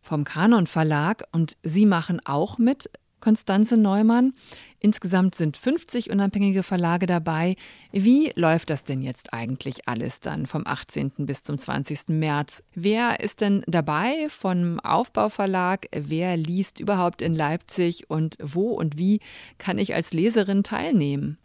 vom 0.00 0.22
Kanon 0.22 0.68
Verlag. 0.68 1.24
Und 1.32 1.56
sie 1.64 1.84
machen 1.84 2.20
auch 2.24 2.58
mit, 2.58 2.90
Konstanze 3.20 3.76
Neumann. 3.76 4.32
Insgesamt 4.78 5.34
sind 5.34 5.56
50 5.56 6.10
unabhängige 6.10 6.62
Verlage 6.62 7.06
dabei. 7.06 7.56
Wie 7.92 8.32
läuft 8.34 8.70
das 8.70 8.84
denn 8.84 9.02
jetzt 9.02 9.32
eigentlich 9.32 9.86
alles 9.88 10.20
dann 10.20 10.46
vom 10.46 10.66
18. 10.66 11.12
bis 11.18 11.42
zum 11.42 11.58
20. 11.58 12.08
März? 12.08 12.64
Wer 12.74 13.20
ist 13.20 13.40
denn 13.40 13.62
dabei 13.66 14.28
vom 14.28 14.80
Aufbauverlag? 14.80 15.86
Wer 15.92 16.36
liest 16.36 16.80
überhaupt 16.80 17.22
in 17.22 17.34
Leipzig 17.34 18.08
und 18.08 18.36
wo 18.42 18.70
und 18.70 18.98
wie 18.98 19.20
kann 19.58 19.78
ich 19.78 19.94
als 19.94 20.12
Leserin 20.12 20.62
teilnehmen? 20.62 21.38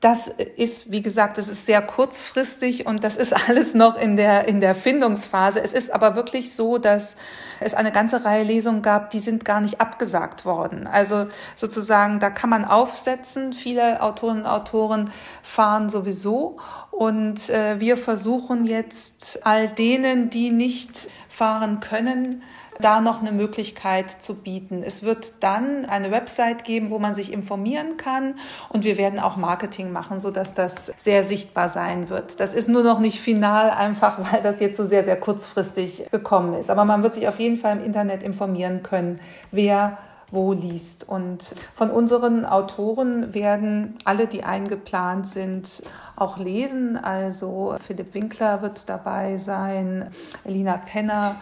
Das 0.00 0.28
ist, 0.28 0.90
wie 0.90 1.02
gesagt, 1.02 1.38
das 1.38 1.48
ist 1.48 1.66
sehr 1.66 1.80
kurzfristig 1.82 2.86
und 2.86 3.04
das 3.04 3.16
ist 3.16 3.32
alles 3.48 3.74
noch 3.74 3.96
in 3.96 4.16
der, 4.16 4.48
in 4.48 4.60
der 4.60 4.74
Findungsphase. 4.74 5.62
Es 5.62 5.72
ist 5.72 5.90
aber 5.90 6.16
wirklich 6.16 6.54
so, 6.54 6.78
dass 6.78 7.16
es 7.60 7.74
eine 7.74 7.92
ganze 7.92 8.24
Reihe 8.24 8.44
Lesungen 8.44 8.82
gab, 8.82 9.10
die 9.10 9.20
sind 9.20 9.44
gar 9.44 9.60
nicht 9.60 9.80
abgesagt 9.80 10.44
worden. 10.44 10.86
Also 10.86 11.28
sozusagen, 11.54 12.20
da 12.20 12.30
kann 12.30 12.50
man 12.50 12.64
aufsetzen. 12.64 13.52
Viele 13.52 14.02
Autorinnen 14.02 14.44
und 14.44 14.50
Autoren 14.50 15.10
fahren 15.42 15.88
sowieso 15.88 16.58
und 16.90 17.50
äh, 17.50 17.78
wir 17.78 17.98
versuchen 17.98 18.64
jetzt 18.64 19.44
all 19.46 19.68
denen, 19.68 20.30
die 20.30 20.50
nicht 20.50 21.10
fahren 21.28 21.80
können, 21.80 22.42
da 22.80 23.00
noch 23.00 23.20
eine 23.20 23.32
Möglichkeit 23.32 24.10
zu 24.10 24.34
bieten. 24.34 24.82
Es 24.82 25.02
wird 25.02 25.42
dann 25.42 25.86
eine 25.86 26.10
Website 26.10 26.64
geben, 26.64 26.90
wo 26.90 26.98
man 26.98 27.14
sich 27.14 27.32
informieren 27.32 27.96
kann 27.96 28.34
und 28.68 28.84
wir 28.84 28.96
werden 28.98 29.18
auch 29.18 29.36
Marketing 29.36 29.92
machen, 29.92 30.18
so 30.18 30.30
dass 30.30 30.54
das 30.54 30.92
sehr 30.96 31.22
sichtbar 31.22 31.68
sein 31.68 32.08
wird. 32.08 32.40
Das 32.40 32.54
ist 32.54 32.68
nur 32.68 32.82
noch 32.82 32.98
nicht 32.98 33.20
final, 33.20 33.70
einfach 33.70 34.18
weil 34.32 34.42
das 34.42 34.60
jetzt 34.60 34.76
so 34.76 34.86
sehr, 34.86 35.04
sehr 35.04 35.16
kurzfristig 35.16 36.06
gekommen 36.10 36.54
ist. 36.54 36.70
Aber 36.70 36.84
man 36.84 37.02
wird 37.02 37.14
sich 37.14 37.28
auf 37.28 37.38
jeden 37.38 37.56
Fall 37.56 37.78
im 37.78 37.84
Internet 37.84 38.22
informieren 38.22 38.82
können, 38.82 39.20
wer 39.50 39.98
wo 40.30 40.52
liest. 40.52 41.08
Und 41.08 41.54
von 41.74 41.90
unseren 41.90 42.44
Autoren 42.44 43.32
werden 43.34 43.94
alle, 44.04 44.26
die 44.26 44.44
eingeplant 44.44 45.26
sind, 45.26 45.82
auch 46.16 46.38
lesen. 46.38 46.96
Also 46.96 47.76
Philipp 47.86 48.14
Winkler 48.14 48.62
wird 48.62 48.88
dabei 48.88 49.36
sein, 49.36 50.10
Elina 50.44 50.78
Penner, 50.78 51.36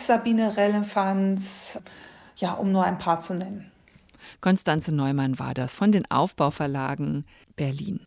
Sabine 0.00 0.56
Rellefanz, 0.56 1.80
ja, 2.36 2.52
um 2.54 2.72
nur 2.72 2.84
ein 2.84 2.98
paar 2.98 3.20
zu 3.20 3.34
nennen. 3.34 3.70
Konstanze 4.40 4.94
Neumann 4.94 5.38
war 5.38 5.54
das 5.54 5.74
von 5.74 5.92
den 5.92 6.10
Aufbauverlagen 6.10 7.24
Berlin. 7.56 8.06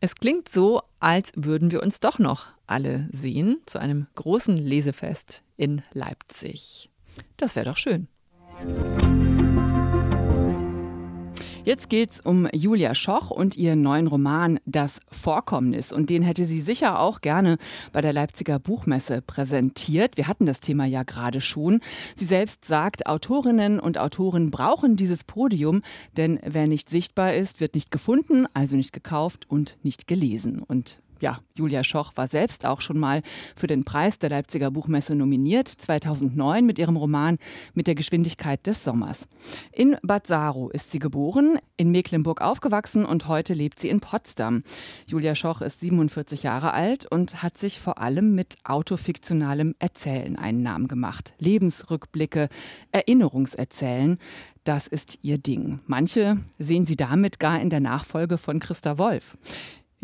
Es 0.00 0.14
klingt 0.14 0.48
so, 0.48 0.82
als 1.00 1.32
würden 1.36 1.70
wir 1.70 1.82
uns 1.82 2.00
doch 2.00 2.18
noch 2.18 2.46
alle 2.66 3.08
sehen 3.12 3.58
zu 3.66 3.78
einem 3.78 4.06
großen 4.14 4.56
Lesefest 4.56 5.42
in 5.56 5.82
Leipzig. 5.92 6.90
Das 7.36 7.56
wäre 7.56 7.66
doch 7.66 7.76
schön. 7.76 8.08
Jetzt 11.64 11.88
geht's 11.88 12.20
um 12.20 12.46
Julia 12.52 12.94
Schoch 12.94 13.30
und 13.30 13.56
ihren 13.56 13.80
neuen 13.80 14.06
Roman 14.06 14.60
Das 14.66 15.00
Vorkommnis. 15.10 15.94
Und 15.94 16.10
den 16.10 16.22
hätte 16.22 16.44
sie 16.44 16.60
sicher 16.60 17.00
auch 17.00 17.22
gerne 17.22 17.56
bei 17.90 18.02
der 18.02 18.12
Leipziger 18.12 18.58
Buchmesse 18.58 19.22
präsentiert. 19.22 20.18
Wir 20.18 20.28
hatten 20.28 20.44
das 20.44 20.60
Thema 20.60 20.84
ja 20.84 21.04
gerade 21.04 21.40
schon. 21.40 21.80
Sie 22.16 22.26
selbst 22.26 22.66
sagt, 22.66 23.06
Autorinnen 23.06 23.80
und 23.80 23.96
Autoren 23.96 24.50
brauchen 24.50 24.96
dieses 24.96 25.24
Podium, 25.24 25.80
denn 26.18 26.38
wer 26.44 26.66
nicht 26.66 26.90
sichtbar 26.90 27.32
ist, 27.32 27.60
wird 27.60 27.74
nicht 27.76 27.90
gefunden, 27.90 28.46
also 28.52 28.76
nicht 28.76 28.92
gekauft 28.92 29.46
und 29.48 29.78
nicht 29.82 30.06
gelesen. 30.06 30.62
Und 30.62 30.98
ja, 31.24 31.40
Julia 31.56 31.82
Schoch 31.82 32.12
war 32.16 32.28
selbst 32.28 32.66
auch 32.66 32.82
schon 32.82 32.98
mal 32.98 33.22
für 33.56 33.66
den 33.66 33.82
Preis 33.82 34.18
der 34.18 34.28
Leipziger 34.28 34.70
Buchmesse 34.70 35.14
nominiert, 35.14 35.68
2009 35.68 36.66
mit 36.66 36.78
ihrem 36.78 36.98
Roman 36.98 37.38
Mit 37.72 37.86
der 37.86 37.94
Geschwindigkeit 37.94 38.66
des 38.66 38.84
Sommers. 38.84 39.26
In 39.72 39.96
Bad 40.02 40.26
Saro 40.26 40.68
ist 40.68 40.90
sie 40.90 40.98
geboren, 40.98 41.58
in 41.78 41.90
Mecklenburg 41.90 42.42
aufgewachsen 42.42 43.06
und 43.06 43.26
heute 43.26 43.54
lebt 43.54 43.78
sie 43.78 43.88
in 43.88 44.00
Potsdam. 44.00 44.64
Julia 45.06 45.34
Schoch 45.34 45.62
ist 45.62 45.80
47 45.80 46.42
Jahre 46.42 46.74
alt 46.74 47.10
und 47.10 47.42
hat 47.42 47.56
sich 47.56 47.80
vor 47.80 47.96
allem 47.96 48.34
mit 48.34 48.56
autofiktionalem 48.64 49.74
Erzählen 49.78 50.36
einen 50.36 50.62
Namen 50.62 50.88
gemacht. 50.88 51.32
Lebensrückblicke, 51.38 52.50
Erinnerungserzählen. 52.92 54.18
Das 54.64 54.88
ist 54.88 55.18
ihr 55.22 55.38
Ding. 55.38 55.80
Manche 55.86 56.36
sehen 56.58 56.84
sie 56.84 56.96
damit 56.96 57.38
gar 57.38 57.60
in 57.62 57.70
der 57.70 57.80
Nachfolge 57.80 58.36
von 58.36 58.60
Christa 58.60 58.98
Wolf. 58.98 59.38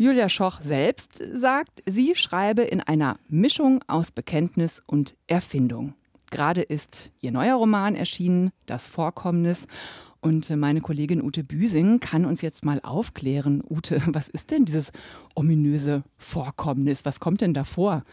Julia 0.01 0.29
Schoch 0.29 0.61
selbst 0.61 1.21
sagt, 1.31 1.83
sie 1.85 2.15
schreibe 2.15 2.63
in 2.63 2.81
einer 2.81 3.19
Mischung 3.29 3.83
aus 3.85 4.11
Bekenntnis 4.11 4.81
und 4.83 5.15
Erfindung. 5.27 5.93
Gerade 6.31 6.63
ist 6.63 7.11
ihr 7.19 7.31
neuer 7.31 7.53
Roman 7.53 7.93
erschienen, 7.93 8.49
Das 8.65 8.87
Vorkommnis. 8.87 9.67
Und 10.19 10.49
meine 10.49 10.81
Kollegin 10.81 11.21
Ute 11.21 11.43
Büsing 11.43 11.99
kann 11.99 12.25
uns 12.25 12.41
jetzt 12.41 12.65
mal 12.65 12.79
aufklären. 12.81 13.63
Ute, 13.69 14.01
was 14.07 14.27
ist 14.27 14.49
denn 14.49 14.65
dieses 14.65 14.91
ominöse 15.35 16.01
Vorkommnis? 16.17 17.05
Was 17.05 17.19
kommt 17.19 17.41
denn 17.41 17.53
da 17.53 17.63
vor? 17.63 18.03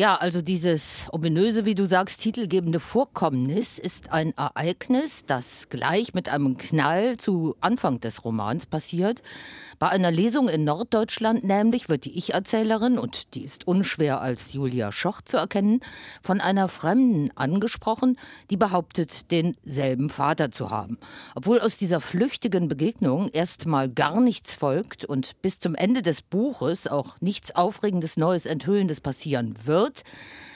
Ja, 0.00 0.14
also 0.14 0.40
dieses 0.40 1.08
ominöse, 1.12 1.66
wie 1.66 1.74
du 1.74 1.84
sagst, 1.84 2.22
titelgebende 2.22 2.80
Vorkommnis 2.80 3.78
ist 3.78 4.10
ein 4.10 4.32
Ereignis, 4.34 5.26
das 5.26 5.68
gleich 5.68 6.14
mit 6.14 6.30
einem 6.30 6.56
Knall 6.56 7.18
zu 7.18 7.54
Anfang 7.60 8.00
des 8.00 8.24
Romans 8.24 8.64
passiert. 8.64 9.22
Bei 9.78 9.90
einer 9.90 10.10
Lesung 10.10 10.48
in 10.48 10.64
Norddeutschland 10.64 11.44
nämlich 11.44 11.90
wird 11.90 12.06
die 12.06 12.16
Ich-Erzählerin, 12.16 12.98
und 12.98 13.34
die 13.34 13.44
ist 13.44 13.66
unschwer 13.66 14.22
als 14.22 14.54
Julia 14.54 14.90
Schoch 14.90 15.20
zu 15.20 15.36
erkennen, 15.36 15.80
von 16.22 16.40
einer 16.40 16.68
Fremden 16.68 17.30
angesprochen, 17.34 18.18
die 18.48 18.56
behauptet, 18.56 19.30
denselben 19.30 20.08
Vater 20.08 20.50
zu 20.50 20.70
haben. 20.70 20.96
Obwohl 21.34 21.60
aus 21.60 21.76
dieser 21.76 22.00
flüchtigen 22.00 22.68
Begegnung 22.68 23.28
erstmal 23.28 23.90
gar 23.90 24.20
nichts 24.22 24.54
folgt 24.54 25.04
und 25.04 25.32
bis 25.42 25.60
zum 25.60 25.74
Ende 25.74 26.00
des 26.00 26.22
Buches 26.22 26.86
auch 26.86 27.20
nichts 27.20 27.54
Aufregendes, 27.54 28.16
Neues, 28.16 28.46
Enthüllendes 28.46 29.02
passieren 29.02 29.54
wird, 29.66 29.89
out. 29.90 30.02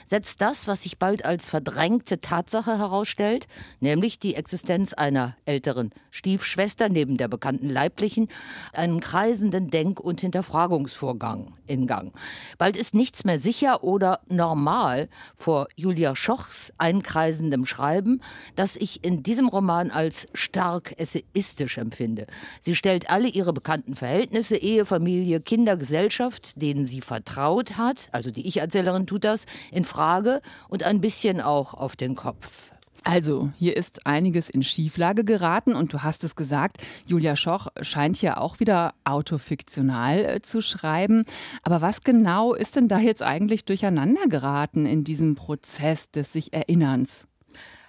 Setzt 0.05 0.39
das, 0.39 0.67
was 0.67 0.83
sich 0.83 0.97
bald 0.97 1.25
als 1.25 1.49
verdrängte 1.49 2.21
Tatsache 2.21 2.77
herausstellt, 2.77 3.47
nämlich 3.79 4.19
die 4.19 4.35
Existenz 4.35 4.93
einer 4.93 5.35
älteren 5.45 5.91
Stiefschwester 6.11 6.87
neben 6.87 7.17
der 7.17 7.27
bekannten 7.27 7.69
leiblichen, 7.69 8.29
einen 8.73 9.01
kreisenden 9.01 9.69
Denk- 9.69 9.99
und 9.99 10.21
Hinterfragungsvorgang 10.21 11.53
in 11.67 11.87
Gang. 11.87 12.13
Bald 12.57 12.77
ist 12.77 12.93
nichts 12.93 13.25
mehr 13.25 13.39
sicher 13.39 13.83
oder 13.83 14.21
normal 14.29 15.09
vor 15.35 15.67
Julia 15.75 16.15
Schochs 16.15 16.71
einkreisendem 16.77 17.65
Schreiben, 17.65 18.21
das 18.55 18.75
ich 18.75 19.03
in 19.03 19.23
diesem 19.23 19.47
Roman 19.47 19.91
als 19.91 20.27
stark 20.33 20.93
essayistisch 20.97 21.77
empfinde. 21.77 22.27
Sie 22.61 22.75
stellt 22.75 23.09
alle 23.09 23.27
ihre 23.27 23.53
bekannten 23.53 23.95
Verhältnisse, 23.95 24.57
Ehe, 24.57 24.85
Familie, 24.85 25.41
Kinder, 25.41 25.75
Gesellschaft, 25.75 26.61
denen 26.61 26.85
sie 26.85 27.01
vertraut 27.01 27.77
hat, 27.77 28.09
also 28.11 28.29
die 28.29 28.47
Ich-Erzählerin 28.47 29.07
tut 29.07 29.23
das, 29.23 29.45
in 29.71 29.85
Frage 29.95 30.41
und 30.67 30.83
ein 30.83 30.99
bisschen 30.99 31.39
auch 31.39 31.73
auf 31.73 31.95
den 31.95 32.15
Kopf. 32.15 32.71
Also, 33.05 33.51
hier 33.57 33.77
ist 33.77 34.07
einiges 34.07 34.49
in 34.49 34.61
Schieflage 34.61 35.23
geraten 35.23 35.73
und 35.73 35.93
du 35.93 36.01
hast 36.01 36.23
es 36.23 36.35
gesagt, 36.35 36.77
Julia 37.05 37.35
Schoch 37.35 37.67
scheint 37.79 38.17
hier 38.17 38.41
auch 38.41 38.59
wieder 38.59 38.95
autofiktional 39.05 40.25
äh, 40.25 40.41
zu 40.41 40.61
schreiben. 40.61 41.23
Aber 41.61 41.81
was 41.81 42.01
genau 42.01 42.55
ist 42.55 42.75
denn 42.75 42.87
da 42.87 42.99
jetzt 42.99 43.21
eigentlich 43.21 43.63
durcheinander 43.63 44.27
geraten 44.27 44.85
in 44.85 45.03
diesem 45.03 45.35
Prozess 45.35 46.09
des 46.09 46.33
sich 46.33 46.51
Erinnerns? 46.51 47.27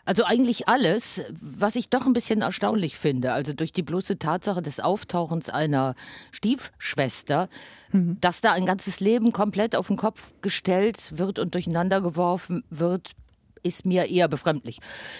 Also 0.06 0.25
eigentlich 0.25 0.68
alles, 0.68 1.22
was 1.40 1.75
ich 1.75 1.90
doch 1.90 2.06
ein 2.06 2.12
bisschen 2.12 2.40
erstaunlich 2.40 2.96
finde. 2.96 3.32
Also 3.32 3.52
durch 3.52 3.72
die 3.72 3.82
bloße 3.82 4.18
Tatsache 4.18 4.62
des 4.62 4.78
Auftauchens 4.78 5.50
einer 5.50 5.94
Stiefschwester, 6.30 7.48
mhm. 7.90 8.16
dass 8.20 8.40
da 8.40 8.52
ein 8.52 8.66
ganzes 8.66 9.00
Leben 9.00 9.32
komplett 9.32 9.75
auf 9.75 9.88
den 9.88 9.96
Kopf 9.96 10.30
gestellt 10.42 11.18
wird 11.18 11.40
und 11.40 11.54
durcheinander 11.54 12.00
geworfen 12.00 12.62
wird, 12.70 13.16
ist 13.66 13.85
mir 13.85 14.08
eher 14.08 14.28
befremdlich. 14.28 14.78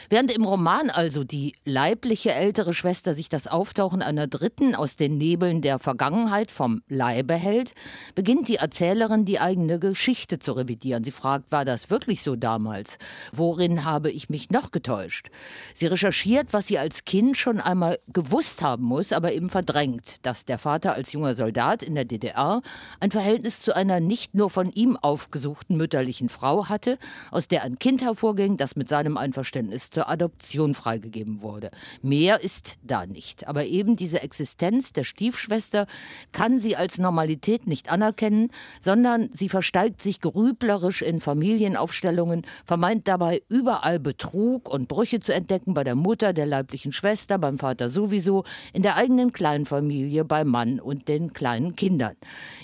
Während 0.09 0.33
im 0.33 0.45
Roman 0.45 0.91
also 0.91 1.25
die 1.25 1.55
leibliche 1.65 2.33
ältere 2.33 2.75
Schwester 2.75 3.15
sich 3.15 3.29
das 3.29 3.47
Auftauchen 3.49 4.03
einer 4.03 4.26
Dritten 4.26 4.75
aus 4.75 4.97
den 4.97 5.19
Nebeln 5.19 5.62
der 5.62 5.79
Vergangenheit 5.79 6.50
vom 6.50 6.83
Leibe 6.88 7.35
hält, 7.35 7.75
beginnt 8.15 8.49
die 8.49 8.57
Erzählerin 8.57 9.25
die 9.25 9.41
eigene 9.41 9.79
Geschichte 9.79 10.38
zu 10.38 10.53
revidieren. 10.53 11.03
Sie 11.03 11.11
fragt, 11.11 11.50
war 11.50 11.65
das 11.65 11.91
wirklich 11.91 12.23
so 12.23 12.37
damals? 12.37 12.99
Worin 13.33 13.85
habe 13.85 14.11
ich 14.11 14.29
mich 14.29 14.50
noch 14.50 14.71
getäuscht? 14.71 15.31
Sie 15.75 15.87
recherchiert, 15.87 16.53
was 16.53 16.69
sie 16.69 16.79
als 16.79 17.05
Kind 17.05 17.37
schon 17.37 17.61
einmal 17.61 17.99
gewusst 18.12 18.62
haben 18.62 18.85
muss, 18.85 19.12
aber 19.12 19.33
eben 19.33 19.50
verdrängt, 19.50 20.25
dass 20.25 20.45
der 20.45 20.59
Vater 20.59 20.95
als 20.95 21.12
junger 21.12 21.35
Soldat 21.35 21.83
in 21.83 21.95
der 21.95 22.05
DDR 22.05 22.62
ein 23.00 23.11
Verhältnis 23.11 23.61
zu 23.61 23.75
einer 23.75 23.99
nicht 23.99 24.35
nur 24.35 24.50
von 24.50 24.71
ihm 24.71 24.97
aufgesuchten 24.97 25.76
mütterlichen 25.76 26.29
Frau 26.29 26.69
hatte, 26.69 26.99
aus 27.31 27.49
der 27.49 27.65
ein 27.65 27.79
Kind 27.79 28.03
hervor 28.03 28.36
vorging, 28.37 28.59
das 28.59 28.76
mit 28.76 28.88
seinem 28.88 29.16
Einverständnis 29.16 29.88
zur 29.88 30.11
Adoption 30.11 30.75
freigegeben 30.75 31.40
wurde. 31.40 31.71
Mehr 32.02 32.43
ist 32.43 32.76
da 32.83 33.07
nicht. 33.07 33.49
Aber 33.49 33.64
eben 33.64 33.97
diese 33.97 34.23
Existenz 34.23 34.93
der 34.93 35.05
Stiefschwester 35.05 35.87
kann 36.33 36.59
sie 36.59 36.76
als 36.76 36.99
Normalität 36.99 37.66
nicht 37.66 37.90
anerkennen, 37.90 38.50
sondern 38.78 39.31
sie 39.33 39.49
versteigt 39.49 40.02
sich 40.02 40.21
grüblerisch 40.21 41.00
in 41.00 41.21
Familienaufstellungen, 41.21 42.45
vermeint 42.66 43.09
dabei 43.09 43.43
überall 43.49 43.99
Betrug 43.99 44.69
und 44.69 44.88
Brüche 44.88 45.21
zu 45.21 45.33
entdecken 45.33 45.73
bei 45.73 45.83
der 45.83 45.95
Mutter, 45.95 46.35
der 46.35 46.45
leiblichen 46.45 46.93
Schwester, 46.93 47.38
beim 47.38 47.59
Vater 47.59 47.88
sowieso, 47.88 48.45
in 48.75 48.83
der 48.83 48.97
eigenen 48.97 49.33
Kleinfamilie, 49.33 50.26
beim 50.26 50.49
Mann 50.49 50.78
und 50.78 51.09
den 51.09 51.33
kleinen 51.33 51.75
Kindern. 51.75 52.16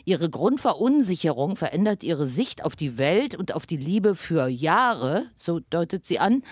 Ihre 0.04 0.28
Grundverunsicherung 0.28 1.56
verändert 1.56 2.04
ihre 2.04 2.26
Sicht 2.26 2.62
auf 2.62 2.76
die 2.76 2.98
Welt 2.98 3.34
und 3.34 3.54
auf 3.54 3.64
die 3.64 3.78
Liebe 3.78 4.14
für 4.14 4.48
Jahre, 4.48 5.24
so 5.36 5.51
deutet 5.60 6.04
sie 6.04 6.18
an, 6.18 6.42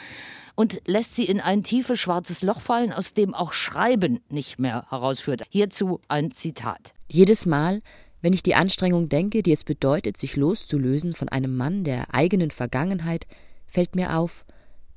und 0.60 0.82
lässt 0.86 1.16
sie 1.16 1.24
in 1.24 1.40
ein 1.40 1.62
tiefes 1.62 1.98
schwarzes 1.98 2.42
Loch 2.42 2.60
fallen, 2.60 2.92
aus 2.92 3.14
dem 3.14 3.34
auch 3.34 3.54
Schreiben 3.54 4.20
nicht 4.28 4.58
mehr 4.58 4.84
herausführt. 4.90 5.44
Hierzu 5.48 6.00
ein 6.08 6.32
Zitat. 6.32 6.92
Jedes 7.08 7.46
Mal, 7.46 7.80
wenn 8.20 8.34
ich 8.34 8.42
die 8.42 8.54
Anstrengung 8.54 9.08
denke, 9.08 9.42
die 9.42 9.52
es 9.52 9.64
bedeutet, 9.64 10.18
sich 10.18 10.36
loszulösen 10.36 11.14
von 11.14 11.30
einem 11.30 11.56
Mann 11.56 11.84
der 11.84 12.14
eigenen 12.14 12.50
Vergangenheit, 12.50 13.26
fällt 13.66 13.96
mir 13.96 14.18
auf, 14.18 14.44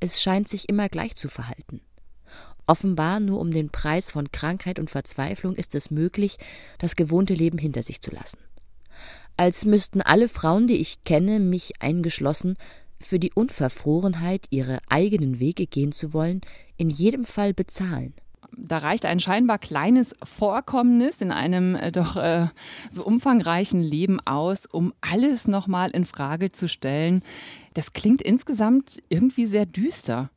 es 0.02 0.22
scheint 0.22 0.50
sich 0.50 0.68
immer 0.68 0.90
gleich 0.90 1.16
zu 1.16 1.30
verhalten. 1.30 1.80
Offenbar 2.68 3.22
nur 3.22 3.40
um 3.40 3.52
den 3.52 3.70
Preis 3.70 4.12
von 4.12 4.32
Krankheit 4.32 4.80
und 4.80 4.90
Verzweiflung 4.90 5.56
ist 5.56 5.76
es 5.76 5.92
möglich, 5.92 6.38
das 6.78 6.96
gewohnte 6.98 7.34
Leben 7.34 7.58
hinter 7.58 7.84
sich 7.84 8.02
zu 8.02 8.12
lassen. 8.12 8.40
Als 9.38 9.66
müssten 9.66 10.02
alle 10.02 10.28
Frauen, 10.28 10.68
die 10.68 10.78
ich 10.78 11.04
kenne, 11.04 11.40
mich 11.40 11.82
eingeschlossen, 11.82 12.58
für 13.06 13.20
die 13.20 13.32
Unverfrorenheit, 13.34 14.48
ihre 14.50 14.80
eigenen 14.90 15.40
Wege 15.40 15.68
gehen 15.68 15.92
zu 15.92 16.14
wollen, 16.14 16.42
in 16.78 16.90
jedem 16.90 17.24
Fall 17.24 17.54
bezahlen. 17.54 18.14
Da 18.56 18.80
reicht 18.80 19.06
ein 19.06 19.20
scheinbar 19.20 19.58
kleines 19.58 20.16
Vorkommnis 20.24 21.22
in 21.22 21.32
einem 21.32 21.76
äh, 21.76 21.92
doch 21.92 22.16
äh, 22.18 22.48
so 22.92 23.04
umfangreichen 23.04 23.82
Leben 23.82 24.20
aus, 24.20 24.66
um 24.66 24.94
alles 25.02 25.48
nochmal 25.48 25.90
in 25.92 26.06
Frage 26.06 26.52
zu 26.52 26.68
stellen. 26.68 27.24
Das 27.74 27.94
klingt 27.94 28.22
insgesamt 28.22 29.02
irgendwie 29.10 29.46
sehr 29.46 29.66
düster. 29.66 30.30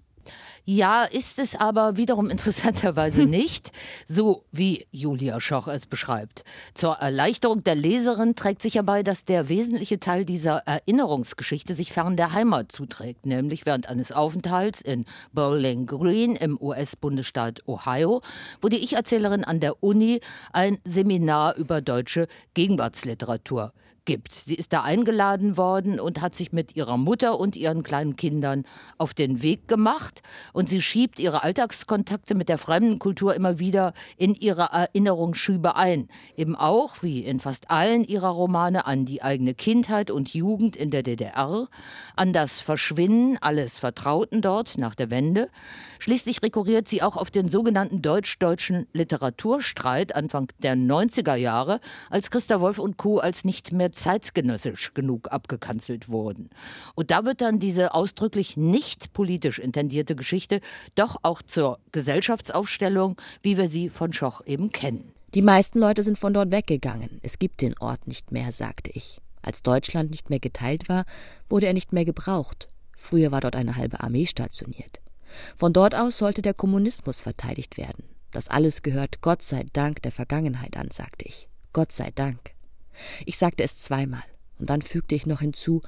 Ja, 0.69 1.05
ist 1.05 1.39
es 1.39 1.55
aber 1.55 1.97
wiederum 1.97 2.29
interessanterweise 2.29 3.25
nicht, 3.27 3.71
so 4.09 4.45
wie 4.51 4.87
Julia 4.91 5.41
Schoch 5.41 5.69
es 5.69 5.87
beschreibt. 5.87 6.43
Zur 6.75 6.95
Erleichterung 6.95 7.63
der 7.63 7.77
Leserin 7.77 8.35
trägt 8.35 8.63
sich 8.63 8.73
dabei, 8.73 9.05
dass 9.05 9.25
der 9.25 9.49
wesentliche 9.49 10.01
Teil 10.01 10.25
dieser 10.25 10.59
Erinnerungsgeschichte 10.67 11.77
sich 11.77 11.93
fern 11.93 12.17
der 12.17 12.33
Heimat 12.33 12.73
zuträgt, 12.73 13.27
nämlich 13.27 13.65
während 13.65 13.89
eines 13.89 14.11
Aufenthalts 14.11 14.81
in 14.81 15.05
Bowling 15.33 15.87
Green 15.87 16.35
im 16.35 16.61
US-Bundesstaat 16.61 17.61
Ohio, 17.69 18.23
wo 18.61 18.69
die 18.69 18.79
Ich-Erzählerin 18.79 19.45
an 19.45 19.61
der 19.61 19.85
Uni 19.85 20.21
ein 20.53 20.79
Seminar 20.85 21.55
über 21.55 21.81
deutsche 21.81 22.27
Gegenwartsliteratur 22.55 23.73
gibt. 24.07 24.33
Sie 24.33 24.55
ist 24.55 24.73
da 24.73 24.83
eingeladen 24.83 25.59
worden 25.59 26.01
und 26.01 26.23
hat 26.23 26.35
sich 26.35 26.53
mit 26.53 26.75
ihrer 26.77 26.97
Mutter 26.97 27.39
und 27.39 27.57
ihren 27.57 27.83
kleinen 27.83 28.17
Kindern 28.17 28.65
auf 28.97 29.13
den 29.13 29.43
Weg 29.43 29.69
gemacht. 29.69 30.23
Und 30.55 30.71
sie 30.71 30.81
schiebt 30.81 31.19
ihre 31.19 31.43
Alltagskontakte 31.43 32.35
mit 32.35 32.49
der 32.49 32.57
fremden 32.57 32.99
Kultur 32.99 33.35
immer 33.35 33.59
wieder 33.59 33.93
in 34.17 34.35
ihre 34.35 34.71
Erinnerungsschübe 34.73 35.77
ein. 35.77 36.09
Eben 36.37 36.57
auch, 36.57 37.03
wie 37.03 37.21
in 37.21 37.39
fast 37.41 37.71
allen 37.71 38.03
ihrer 38.03 38.31
Romane, 38.31 38.87
an 38.87 39.05
die 39.05 39.23
eigene 39.23 39.55
Kindheit 39.55 40.11
und 40.11 40.33
Jugend 40.33 40.77
in 40.77 40.91
der 40.91 41.03
DDR, 41.03 41.69
an 42.15 42.33
das 42.33 42.61
Verschwinden 42.61 43.37
alles 43.41 43.79
Vertrauten 43.79 44.41
dort 44.41 44.79
nach 44.79 44.95
der 44.95 45.11
Wende. 45.11 45.51
Schließlich 45.99 46.43
rekurriert 46.43 46.89
sie 46.89 47.03
auch 47.03 47.17
auf 47.17 47.31
den 47.31 47.49
sogenannten 47.49 48.01
deutsch-deutschen 48.01 48.87
Literaturstreit 48.93 50.15
Anfang 50.15 50.53
der 50.61 50.77
90er 50.77 51.35
Jahre, 51.35 51.81
als 52.11 52.31
Christa 52.31 52.61
Wolf 52.61 52.79
und 52.79 52.97
Co. 52.97 53.19
als 53.19 53.45
nicht 53.45 53.73
mehr 53.73 53.91
zeitgenössisch 53.97 54.95
genug 54.95 55.33
abgekanzelt 55.33 56.09
wurden. 56.09 56.51
Und 56.95 57.11
da 57.11 57.25
wird 57.25 57.41
dann 57.41 57.59
diese 57.59 57.95
ausdrücklich 57.95 58.57
nicht 58.57 59.13
politisch 59.13 59.59
intendierte 59.59 60.15
Geschichte 60.15 60.61
doch 60.95 61.17
auch 61.23 61.43
zur 61.43 61.79
Gesellschaftsaufstellung, 61.93 63.17
wie 63.43 63.57
wir 63.57 63.69
sie 63.69 63.89
von 63.89 64.13
Schoch 64.13 64.43
eben 64.47 64.71
kennen. 64.71 65.13
Die 65.35 65.43
meisten 65.43 65.79
Leute 65.79 66.03
sind 66.03 66.19
von 66.19 66.33
dort 66.33 66.53
weggegangen. 66.53 67.21
Es 67.23 67.39
gibt 67.39 67.61
den 67.61 67.77
Ort 67.79 68.07
nicht 68.07 68.33
mehr, 68.33 68.53
sagte 68.53 68.91
ich. 68.95 69.21
Als 69.43 69.63
Deutschland 69.63 70.11
nicht 70.11 70.31
mehr 70.31 70.41
geteilt 70.41 70.89
war, 70.89 71.05
wurde 71.49 71.67
er 71.67 71.75
nicht 71.75 71.93
mehr 71.93 72.05
gebraucht. 72.05 72.69
Früher 72.97 73.31
war 73.31 73.41
dort 73.41 73.57
eine 73.57 73.77
halbe 73.77 74.01
Armee 74.01 74.27
stationiert. 74.27 75.01
Von 75.55 75.73
dort 75.73 75.95
aus 75.95 76.19
sollte 76.19 76.43
der 76.43 76.55
Kommunismus 76.55 77.21
verteidigt 77.21 77.77
werden. 77.77 78.05
Das 78.33 78.49
alles 78.49 78.83
gehört 78.83 79.21
Gott 79.21 79.43
sei 79.43 79.65
Dank 79.73 80.03
der 80.03 80.13
Vergangenheit 80.13 80.77
an, 80.77 80.91
sagte 80.91 81.27
ich. 81.27 81.49
Gott 81.73 81.93
sei 81.93 82.11
Dank. 82.15 82.56
Ich 83.25 83.39
sagte 83.39 83.65
es 83.65 83.79
zweimal, 83.79 84.23
und 84.59 84.71
dann 84.71 84.83
fügte 84.83 85.15
ich 85.15 85.27
noch 85.27 85.41
hinzu, 85.41 85.83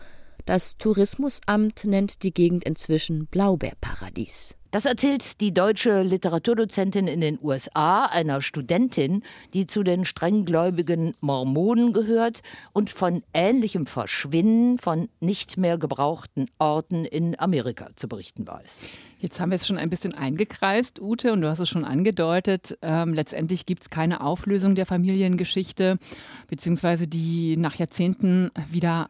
das 0.44 0.78
Tourismusamt 0.78 1.84
nennt 1.84 2.22
die 2.22 2.32
Gegend 2.32 2.64
inzwischen 2.64 3.26
Blaubeerparadies. 3.26 4.57
Das 4.70 4.84
erzählt 4.84 5.40
die 5.40 5.54
deutsche 5.54 6.02
Literaturdozentin 6.02 7.06
in 7.06 7.22
den 7.22 7.38
USA 7.40 8.04
einer 8.04 8.42
Studentin, 8.42 9.22
die 9.54 9.66
zu 9.66 9.82
den 9.82 10.04
strenggläubigen 10.04 11.14
Mormonen 11.20 11.94
gehört 11.94 12.42
und 12.74 12.90
von 12.90 13.22
ähnlichem 13.32 13.86
Verschwinden 13.86 14.78
von 14.78 15.08
nicht 15.20 15.56
mehr 15.56 15.78
gebrauchten 15.78 16.50
Orten 16.58 17.06
in 17.06 17.38
Amerika 17.40 17.88
zu 17.96 18.08
berichten 18.08 18.46
weiß. 18.46 18.80
Jetzt 19.20 19.40
haben 19.40 19.50
wir 19.50 19.56
es 19.56 19.66
schon 19.66 19.78
ein 19.78 19.88
bisschen 19.88 20.12
eingekreist, 20.12 21.00
Ute, 21.00 21.32
und 21.32 21.40
du 21.40 21.48
hast 21.48 21.60
es 21.60 21.68
schon 21.70 21.84
angedeutet. 21.84 22.76
Ähm, 22.82 23.14
letztendlich 23.14 23.64
gibt 23.64 23.82
es 23.82 23.90
keine 23.90 24.20
Auflösung 24.20 24.74
der 24.74 24.84
Familiengeschichte, 24.84 25.98
beziehungsweise 26.46 27.08
die 27.08 27.56
nach 27.56 27.76
Jahrzehnten 27.76 28.50
wieder 28.70 29.08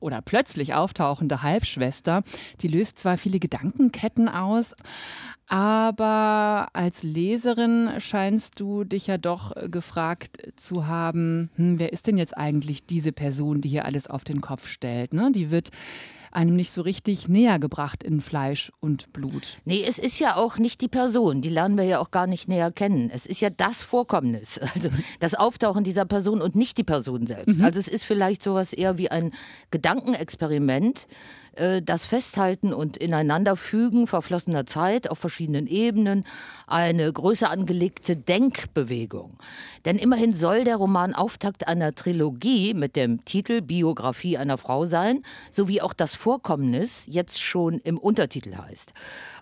oder 0.00 0.20
plötzlich 0.22 0.74
auftauchende 0.74 1.42
Halbschwester, 1.42 2.22
die 2.60 2.68
löst 2.68 2.98
zwar 2.98 3.16
viele 3.16 3.38
Gedankenketten 3.38 4.28
aus, 4.28 4.74
aber 5.48 6.68
als 6.72 7.02
Leserin 7.02 7.90
scheinst 7.98 8.58
du 8.58 8.84
dich 8.84 9.06
ja 9.06 9.18
doch 9.18 9.52
gefragt 9.70 10.52
zu 10.56 10.86
haben, 10.86 11.50
hm, 11.56 11.78
wer 11.78 11.92
ist 11.92 12.06
denn 12.06 12.16
jetzt 12.16 12.36
eigentlich 12.36 12.86
diese 12.86 13.12
Person, 13.12 13.60
die 13.60 13.68
hier 13.68 13.84
alles 13.84 14.08
auf 14.08 14.24
den 14.24 14.40
Kopf 14.40 14.66
stellt? 14.66 15.12
Ne? 15.12 15.30
Die 15.30 15.50
wird 15.50 15.70
einem 16.32 16.56
nicht 16.56 16.72
so 16.72 16.82
richtig 16.82 17.28
näher 17.28 17.58
gebracht 17.58 18.02
in 18.02 18.20
Fleisch 18.20 18.72
und 18.80 19.12
Blut. 19.12 19.58
Nee, 19.64 19.84
es 19.86 19.98
ist 19.98 20.18
ja 20.18 20.36
auch 20.36 20.58
nicht 20.58 20.80
die 20.80 20.88
Person, 20.88 21.42
die 21.42 21.48
lernen 21.48 21.76
wir 21.76 21.84
ja 21.84 21.98
auch 21.98 22.10
gar 22.10 22.26
nicht 22.26 22.48
näher 22.48 22.72
kennen. 22.72 23.10
Es 23.12 23.26
ist 23.26 23.40
ja 23.40 23.50
das 23.50 23.82
Vorkommnis, 23.82 24.58
also 24.74 24.88
das 25.20 25.34
Auftauchen 25.34 25.84
dieser 25.84 26.04
Person 26.04 26.40
und 26.40 26.56
nicht 26.56 26.78
die 26.78 26.84
Person 26.84 27.26
selbst. 27.26 27.58
Mhm. 27.58 27.64
Also 27.64 27.78
es 27.78 27.88
ist 27.88 28.04
vielleicht 28.04 28.42
sowas 28.42 28.72
eher 28.72 28.98
wie 28.98 29.10
ein 29.10 29.32
Gedankenexperiment, 29.70 31.06
das 31.54 32.06
Festhalten 32.06 32.72
und 32.72 32.96
Ineinanderfügen 32.96 34.06
verflossener 34.06 34.64
Zeit 34.66 35.10
auf 35.10 35.18
verschiedenen 35.18 35.66
Ebenen, 35.66 36.24
eine 36.66 37.12
größer 37.12 37.50
angelegte 37.50 38.16
Denkbewegung. 38.16 39.36
Denn 39.84 39.98
immerhin 39.98 40.32
soll 40.32 40.64
der 40.64 40.76
Roman 40.76 41.14
Auftakt 41.14 41.68
einer 41.68 41.94
Trilogie 41.94 42.72
mit 42.72 42.96
dem 42.96 43.24
Titel 43.24 43.60
Biografie 43.60 44.38
einer 44.38 44.56
Frau 44.56 44.86
sein, 44.86 45.22
sowie 45.50 45.82
auch 45.82 45.92
das 45.92 46.14
Vorkommnis 46.14 47.04
jetzt 47.06 47.42
schon 47.42 47.78
im 47.80 47.98
Untertitel 47.98 48.56
heißt. 48.56 48.92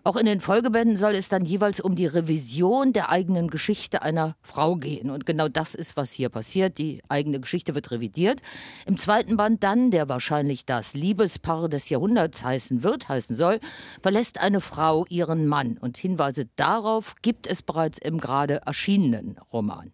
Auch 0.03 0.17
in 0.17 0.27
den 0.27 0.41
Folgebänden 0.41 0.97
soll 0.97 1.15
es 1.15 1.29
dann 1.29 1.45
jeweils 1.45 1.79
um 1.79 1.95
die 1.95 2.07
Revision 2.07 2.93
der 2.93 3.11
eigenen 3.11 3.49
Geschichte 3.49 4.03
einer 4.03 4.35
Frau 4.43 4.77
gehen. 4.77 5.11
Und 5.11 5.27
genau 5.27 5.49
das 5.49 5.75
ist, 5.75 5.97
was 5.97 6.11
hier 6.11 6.31
passiert. 6.31 6.79
Die 6.79 7.03
eigene 7.09 7.39
Geschichte 7.39 7.75
wird 7.75 7.91
revidiert. 7.91 8.41
Im 8.87 8.99
zweiten 8.99 9.37
Band 9.37 9.63
dann, 9.63 9.91
der 9.91 10.09
wahrscheinlich 10.09 10.65
das 10.65 10.95
Liebespaar 10.95 11.69
des 11.69 11.89
Jahrhunderts 11.91 12.00
Jahrhunderts 12.01 12.43
heißen 12.43 12.83
wird, 12.83 13.09
heißen 13.09 13.37
soll, 13.37 13.61
verlässt 14.03 14.41
eine 14.41 14.61
Frau 14.61 15.05
ihren 15.09 15.47
Mann. 15.47 15.77
Und 15.79 15.99
Hinweise 15.99 16.47
darauf 16.57 17.15
gibt 17.21 17.47
es 17.47 17.63
bereits 17.63 17.99
im 17.99 18.19
gerade 18.19 18.63
erschienenen 18.67 19.37
Roman. 19.53 19.93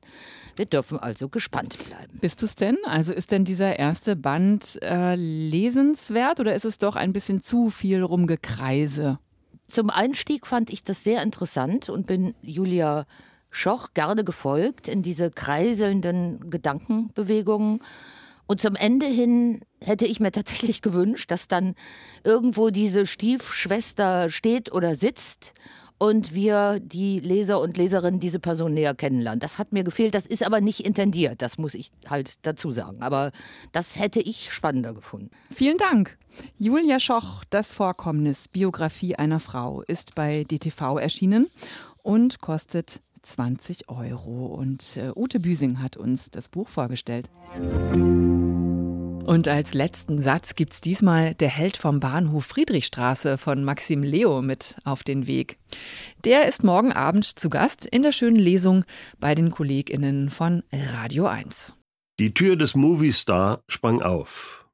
Wir 0.55 0.67
dürfen 0.67 0.99
also 0.99 1.29
gespannt 1.29 1.77
bleiben. 1.87 2.19
Bist 2.21 2.41
du 2.43 2.47
es 2.47 2.55
denn? 2.55 2.79
Also 2.85 3.13
ist 3.13 3.33
denn 3.33 3.45
dieser 3.45 3.79
erste 3.79 4.15
Band 4.15 4.79
äh, 4.83 5.17
lesenswert 5.17 6.39
oder 6.41 6.55
ist 6.55 6.65
es 6.65 6.79
doch 6.79 6.97
ein 6.97 7.13
bisschen 7.13 7.43
zu 7.43 7.71
viel 7.71 8.03
Rumgekreise? 8.03 9.19
Zum 9.67 9.91
Einstieg 9.91 10.47
fand 10.47 10.73
ich 10.73 10.85
das 10.85 11.03
sehr 11.03 11.23
interessant 11.23 11.89
und 11.89 12.07
bin 12.07 12.35
Julia 12.41 13.05
Schoch 13.51 13.89
gerne 13.95 14.23
gefolgt 14.23 14.87
in 14.87 15.03
diese 15.03 15.31
kreiselnden 15.31 16.51
Gedankenbewegungen. 16.51 17.81
Und 18.47 18.61
zum 18.61 18.77
Ende 18.77 19.07
hin 19.07 19.63
hätte 19.81 20.07
ich 20.07 20.21
mir 20.21 20.33
tatsächlich 20.33 20.83
gewünscht, 20.83 21.31
dass 21.31 21.49
dann 21.49 21.75
irgendwo 22.25 22.71
diese 22.71 23.07
Stiefschwester 23.07 24.31
steht 24.31 24.73
oder 24.73 24.95
sitzt 24.95 25.53
und 25.99 26.35
wir 26.35 26.79
die 26.81 27.21
Leser 27.21 27.61
und 27.61 27.77
Leserinnen 27.77 28.21
diese 28.21 28.39
Person 28.39 28.73
näher 28.73 28.95
kennenlernen. 28.95 29.41
Das 29.41 29.59
hat 29.59 29.73
mir 29.73 29.83
gefehlt, 29.83 30.15
das 30.15 30.27
ist 30.27 30.45
aber 30.45 30.61
nicht 30.61 30.81
intendiert, 30.81 31.41
das 31.43 31.59
muss 31.59 31.75
ich 31.75 31.91
halt 32.09 32.35
dazu 32.43 32.71
sagen. 32.71 33.03
Aber 33.03 33.33
das 33.73 33.99
hätte 33.99 34.21
ich 34.21 34.53
spannender 34.53 34.93
gefunden. 34.93 35.31
Vielen 35.51 35.79
Dank. 35.79 36.19
Julia 36.59 37.01
Schoch, 37.01 37.45
das 37.49 37.73
Vorkommnis 37.73 38.49
Biografie 38.49 39.17
einer 39.17 39.41
Frau, 39.41 39.83
ist 39.83 40.15
bei 40.15 40.45
DTV 40.45 40.99
erschienen 40.99 41.47
und 42.03 42.41
kostet 42.41 43.01
20 43.27 43.89
Euro. 43.89 44.47
Und 44.47 44.97
äh, 44.97 45.11
Ute 45.15 45.41
Büsing 45.41 45.81
hat 45.81 45.97
uns 45.97 46.31
das 46.31 46.49
Buch 46.49 46.69
vorgestellt. 46.69 47.29
Und 49.27 49.49
als 49.49 49.75
letzten 49.75 50.21
Satz 50.21 50.55
gibt's 50.55 50.81
diesmal 50.81 51.35
Der 51.35 51.49
Held 51.49 51.77
vom 51.77 51.99
Bahnhof 51.99 52.45
Friedrichstraße 52.45 53.39
von 53.39 53.65
Maxim 53.65 54.05
Leo 54.05 54.41
mit 54.41 54.77
auf 54.85 55.03
den 55.03 55.27
Weg. 55.27 55.59
Der 56.25 56.47
ist 56.47 56.63
morgen 56.63 56.93
Abend 56.93 57.25
zu 57.25 57.51
Gast 57.51 57.85
in 57.87 58.03
der 58.03 58.13
schönen 58.13 58.37
Lesung 58.37 58.85
bei 59.19 59.35
den 59.35 59.51
KollegInnen 59.51 60.31
von 60.31 60.63
Radio 60.73 61.27
1. 61.27 61.75
Die 62.21 62.35
Tür 62.35 62.57
des 62.57 62.77
Moviestar 62.77 63.63
sprang 63.69 64.01
auf. 64.01 64.69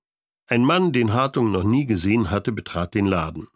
Ein 0.46 0.64
Mann, 0.64 0.92
den 0.92 1.14
Hartung 1.14 1.50
noch 1.50 1.64
nie 1.64 1.86
gesehen 1.86 2.30
hatte, 2.30 2.52
betrat 2.52 2.94
den 2.94 3.06
Laden. 3.06 3.48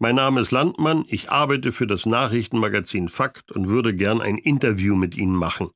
Mein 0.00 0.14
Name 0.14 0.42
ist 0.42 0.52
Landmann, 0.52 1.04
ich 1.08 1.30
arbeite 1.30 1.72
für 1.72 1.88
das 1.88 2.06
Nachrichtenmagazin 2.06 3.08
Fakt 3.08 3.50
und 3.50 3.68
würde 3.68 3.96
gern 3.96 4.20
ein 4.20 4.38
Interview 4.38 4.94
mit 4.94 5.16
Ihnen 5.16 5.34
machen. 5.34 5.70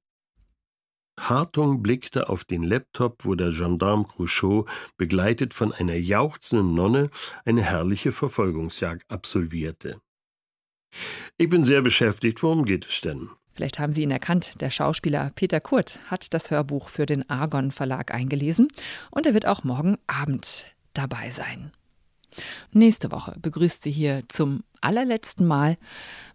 Hartung 1.18 1.82
blickte 1.82 2.28
auf 2.28 2.44
den 2.44 2.62
Laptop, 2.62 3.24
wo 3.24 3.34
der 3.34 3.50
Gendarme 3.50 4.04
Cruchot, 4.04 4.68
begleitet 4.96 5.54
von 5.54 5.72
einer 5.72 5.96
jauchzenden 5.96 6.72
Nonne, 6.72 7.10
eine 7.44 7.62
herrliche 7.62 8.12
Verfolgungsjagd 8.12 9.10
absolvierte. 9.10 10.00
Ich 11.36 11.48
bin 11.48 11.64
sehr 11.64 11.82
beschäftigt, 11.82 12.44
worum 12.44 12.64
geht 12.64 12.86
es 12.86 13.00
denn? 13.00 13.28
Vielleicht 13.50 13.80
haben 13.80 13.92
Sie 13.92 14.04
ihn 14.04 14.10
erkannt. 14.12 14.60
Der 14.60 14.70
Schauspieler 14.70 15.32
Peter 15.34 15.60
Kurt 15.60 15.98
hat 16.06 16.32
das 16.32 16.52
Hörbuch 16.52 16.88
für 16.88 17.06
den 17.06 17.28
Argon 17.28 17.72
Verlag 17.72 18.14
eingelesen 18.14 18.68
und 19.10 19.26
er 19.26 19.34
wird 19.34 19.46
auch 19.46 19.64
morgen 19.64 19.98
Abend 20.06 20.76
dabei 20.94 21.30
sein. 21.30 21.72
Nächste 22.72 23.12
Woche 23.12 23.36
begrüßt 23.40 23.82
sie 23.82 23.90
hier 23.90 24.22
zum 24.28 24.64
allerletzten 24.80 25.46
Mal 25.46 25.76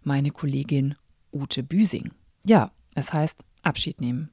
meine 0.02 0.30
Kollegin 0.30 0.94
Ute 1.32 1.62
Büsing. 1.62 2.10
Ja, 2.44 2.70
es 2.94 3.12
heißt 3.12 3.44
Abschied 3.62 4.00
nehmen. 4.00 4.30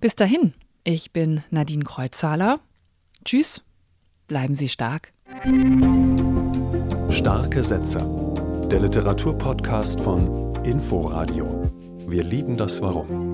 Bis 0.00 0.16
dahin, 0.16 0.54
ich 0.84 1.12
bin 1.12 1.42
Nadine 1.50 1.84
Kreuzhaler. 1.84 2.60
Tschüss, 3.24 3.62
bleiben 4.28 4.54
Sie 4.54 4.68
stark. 4.68 5.12
Starke 7.10 7.64
Sätze. 7.64 7.98
Der 8.70 8.80
Literaturpodcast 8.80 10.00
von 10.00 10.54
Inforadio. 10.64 11.70
Wir 12.06 12.22
lieben 12.22 12.56
das 12.56 12.80
Warum. 12.82 13.25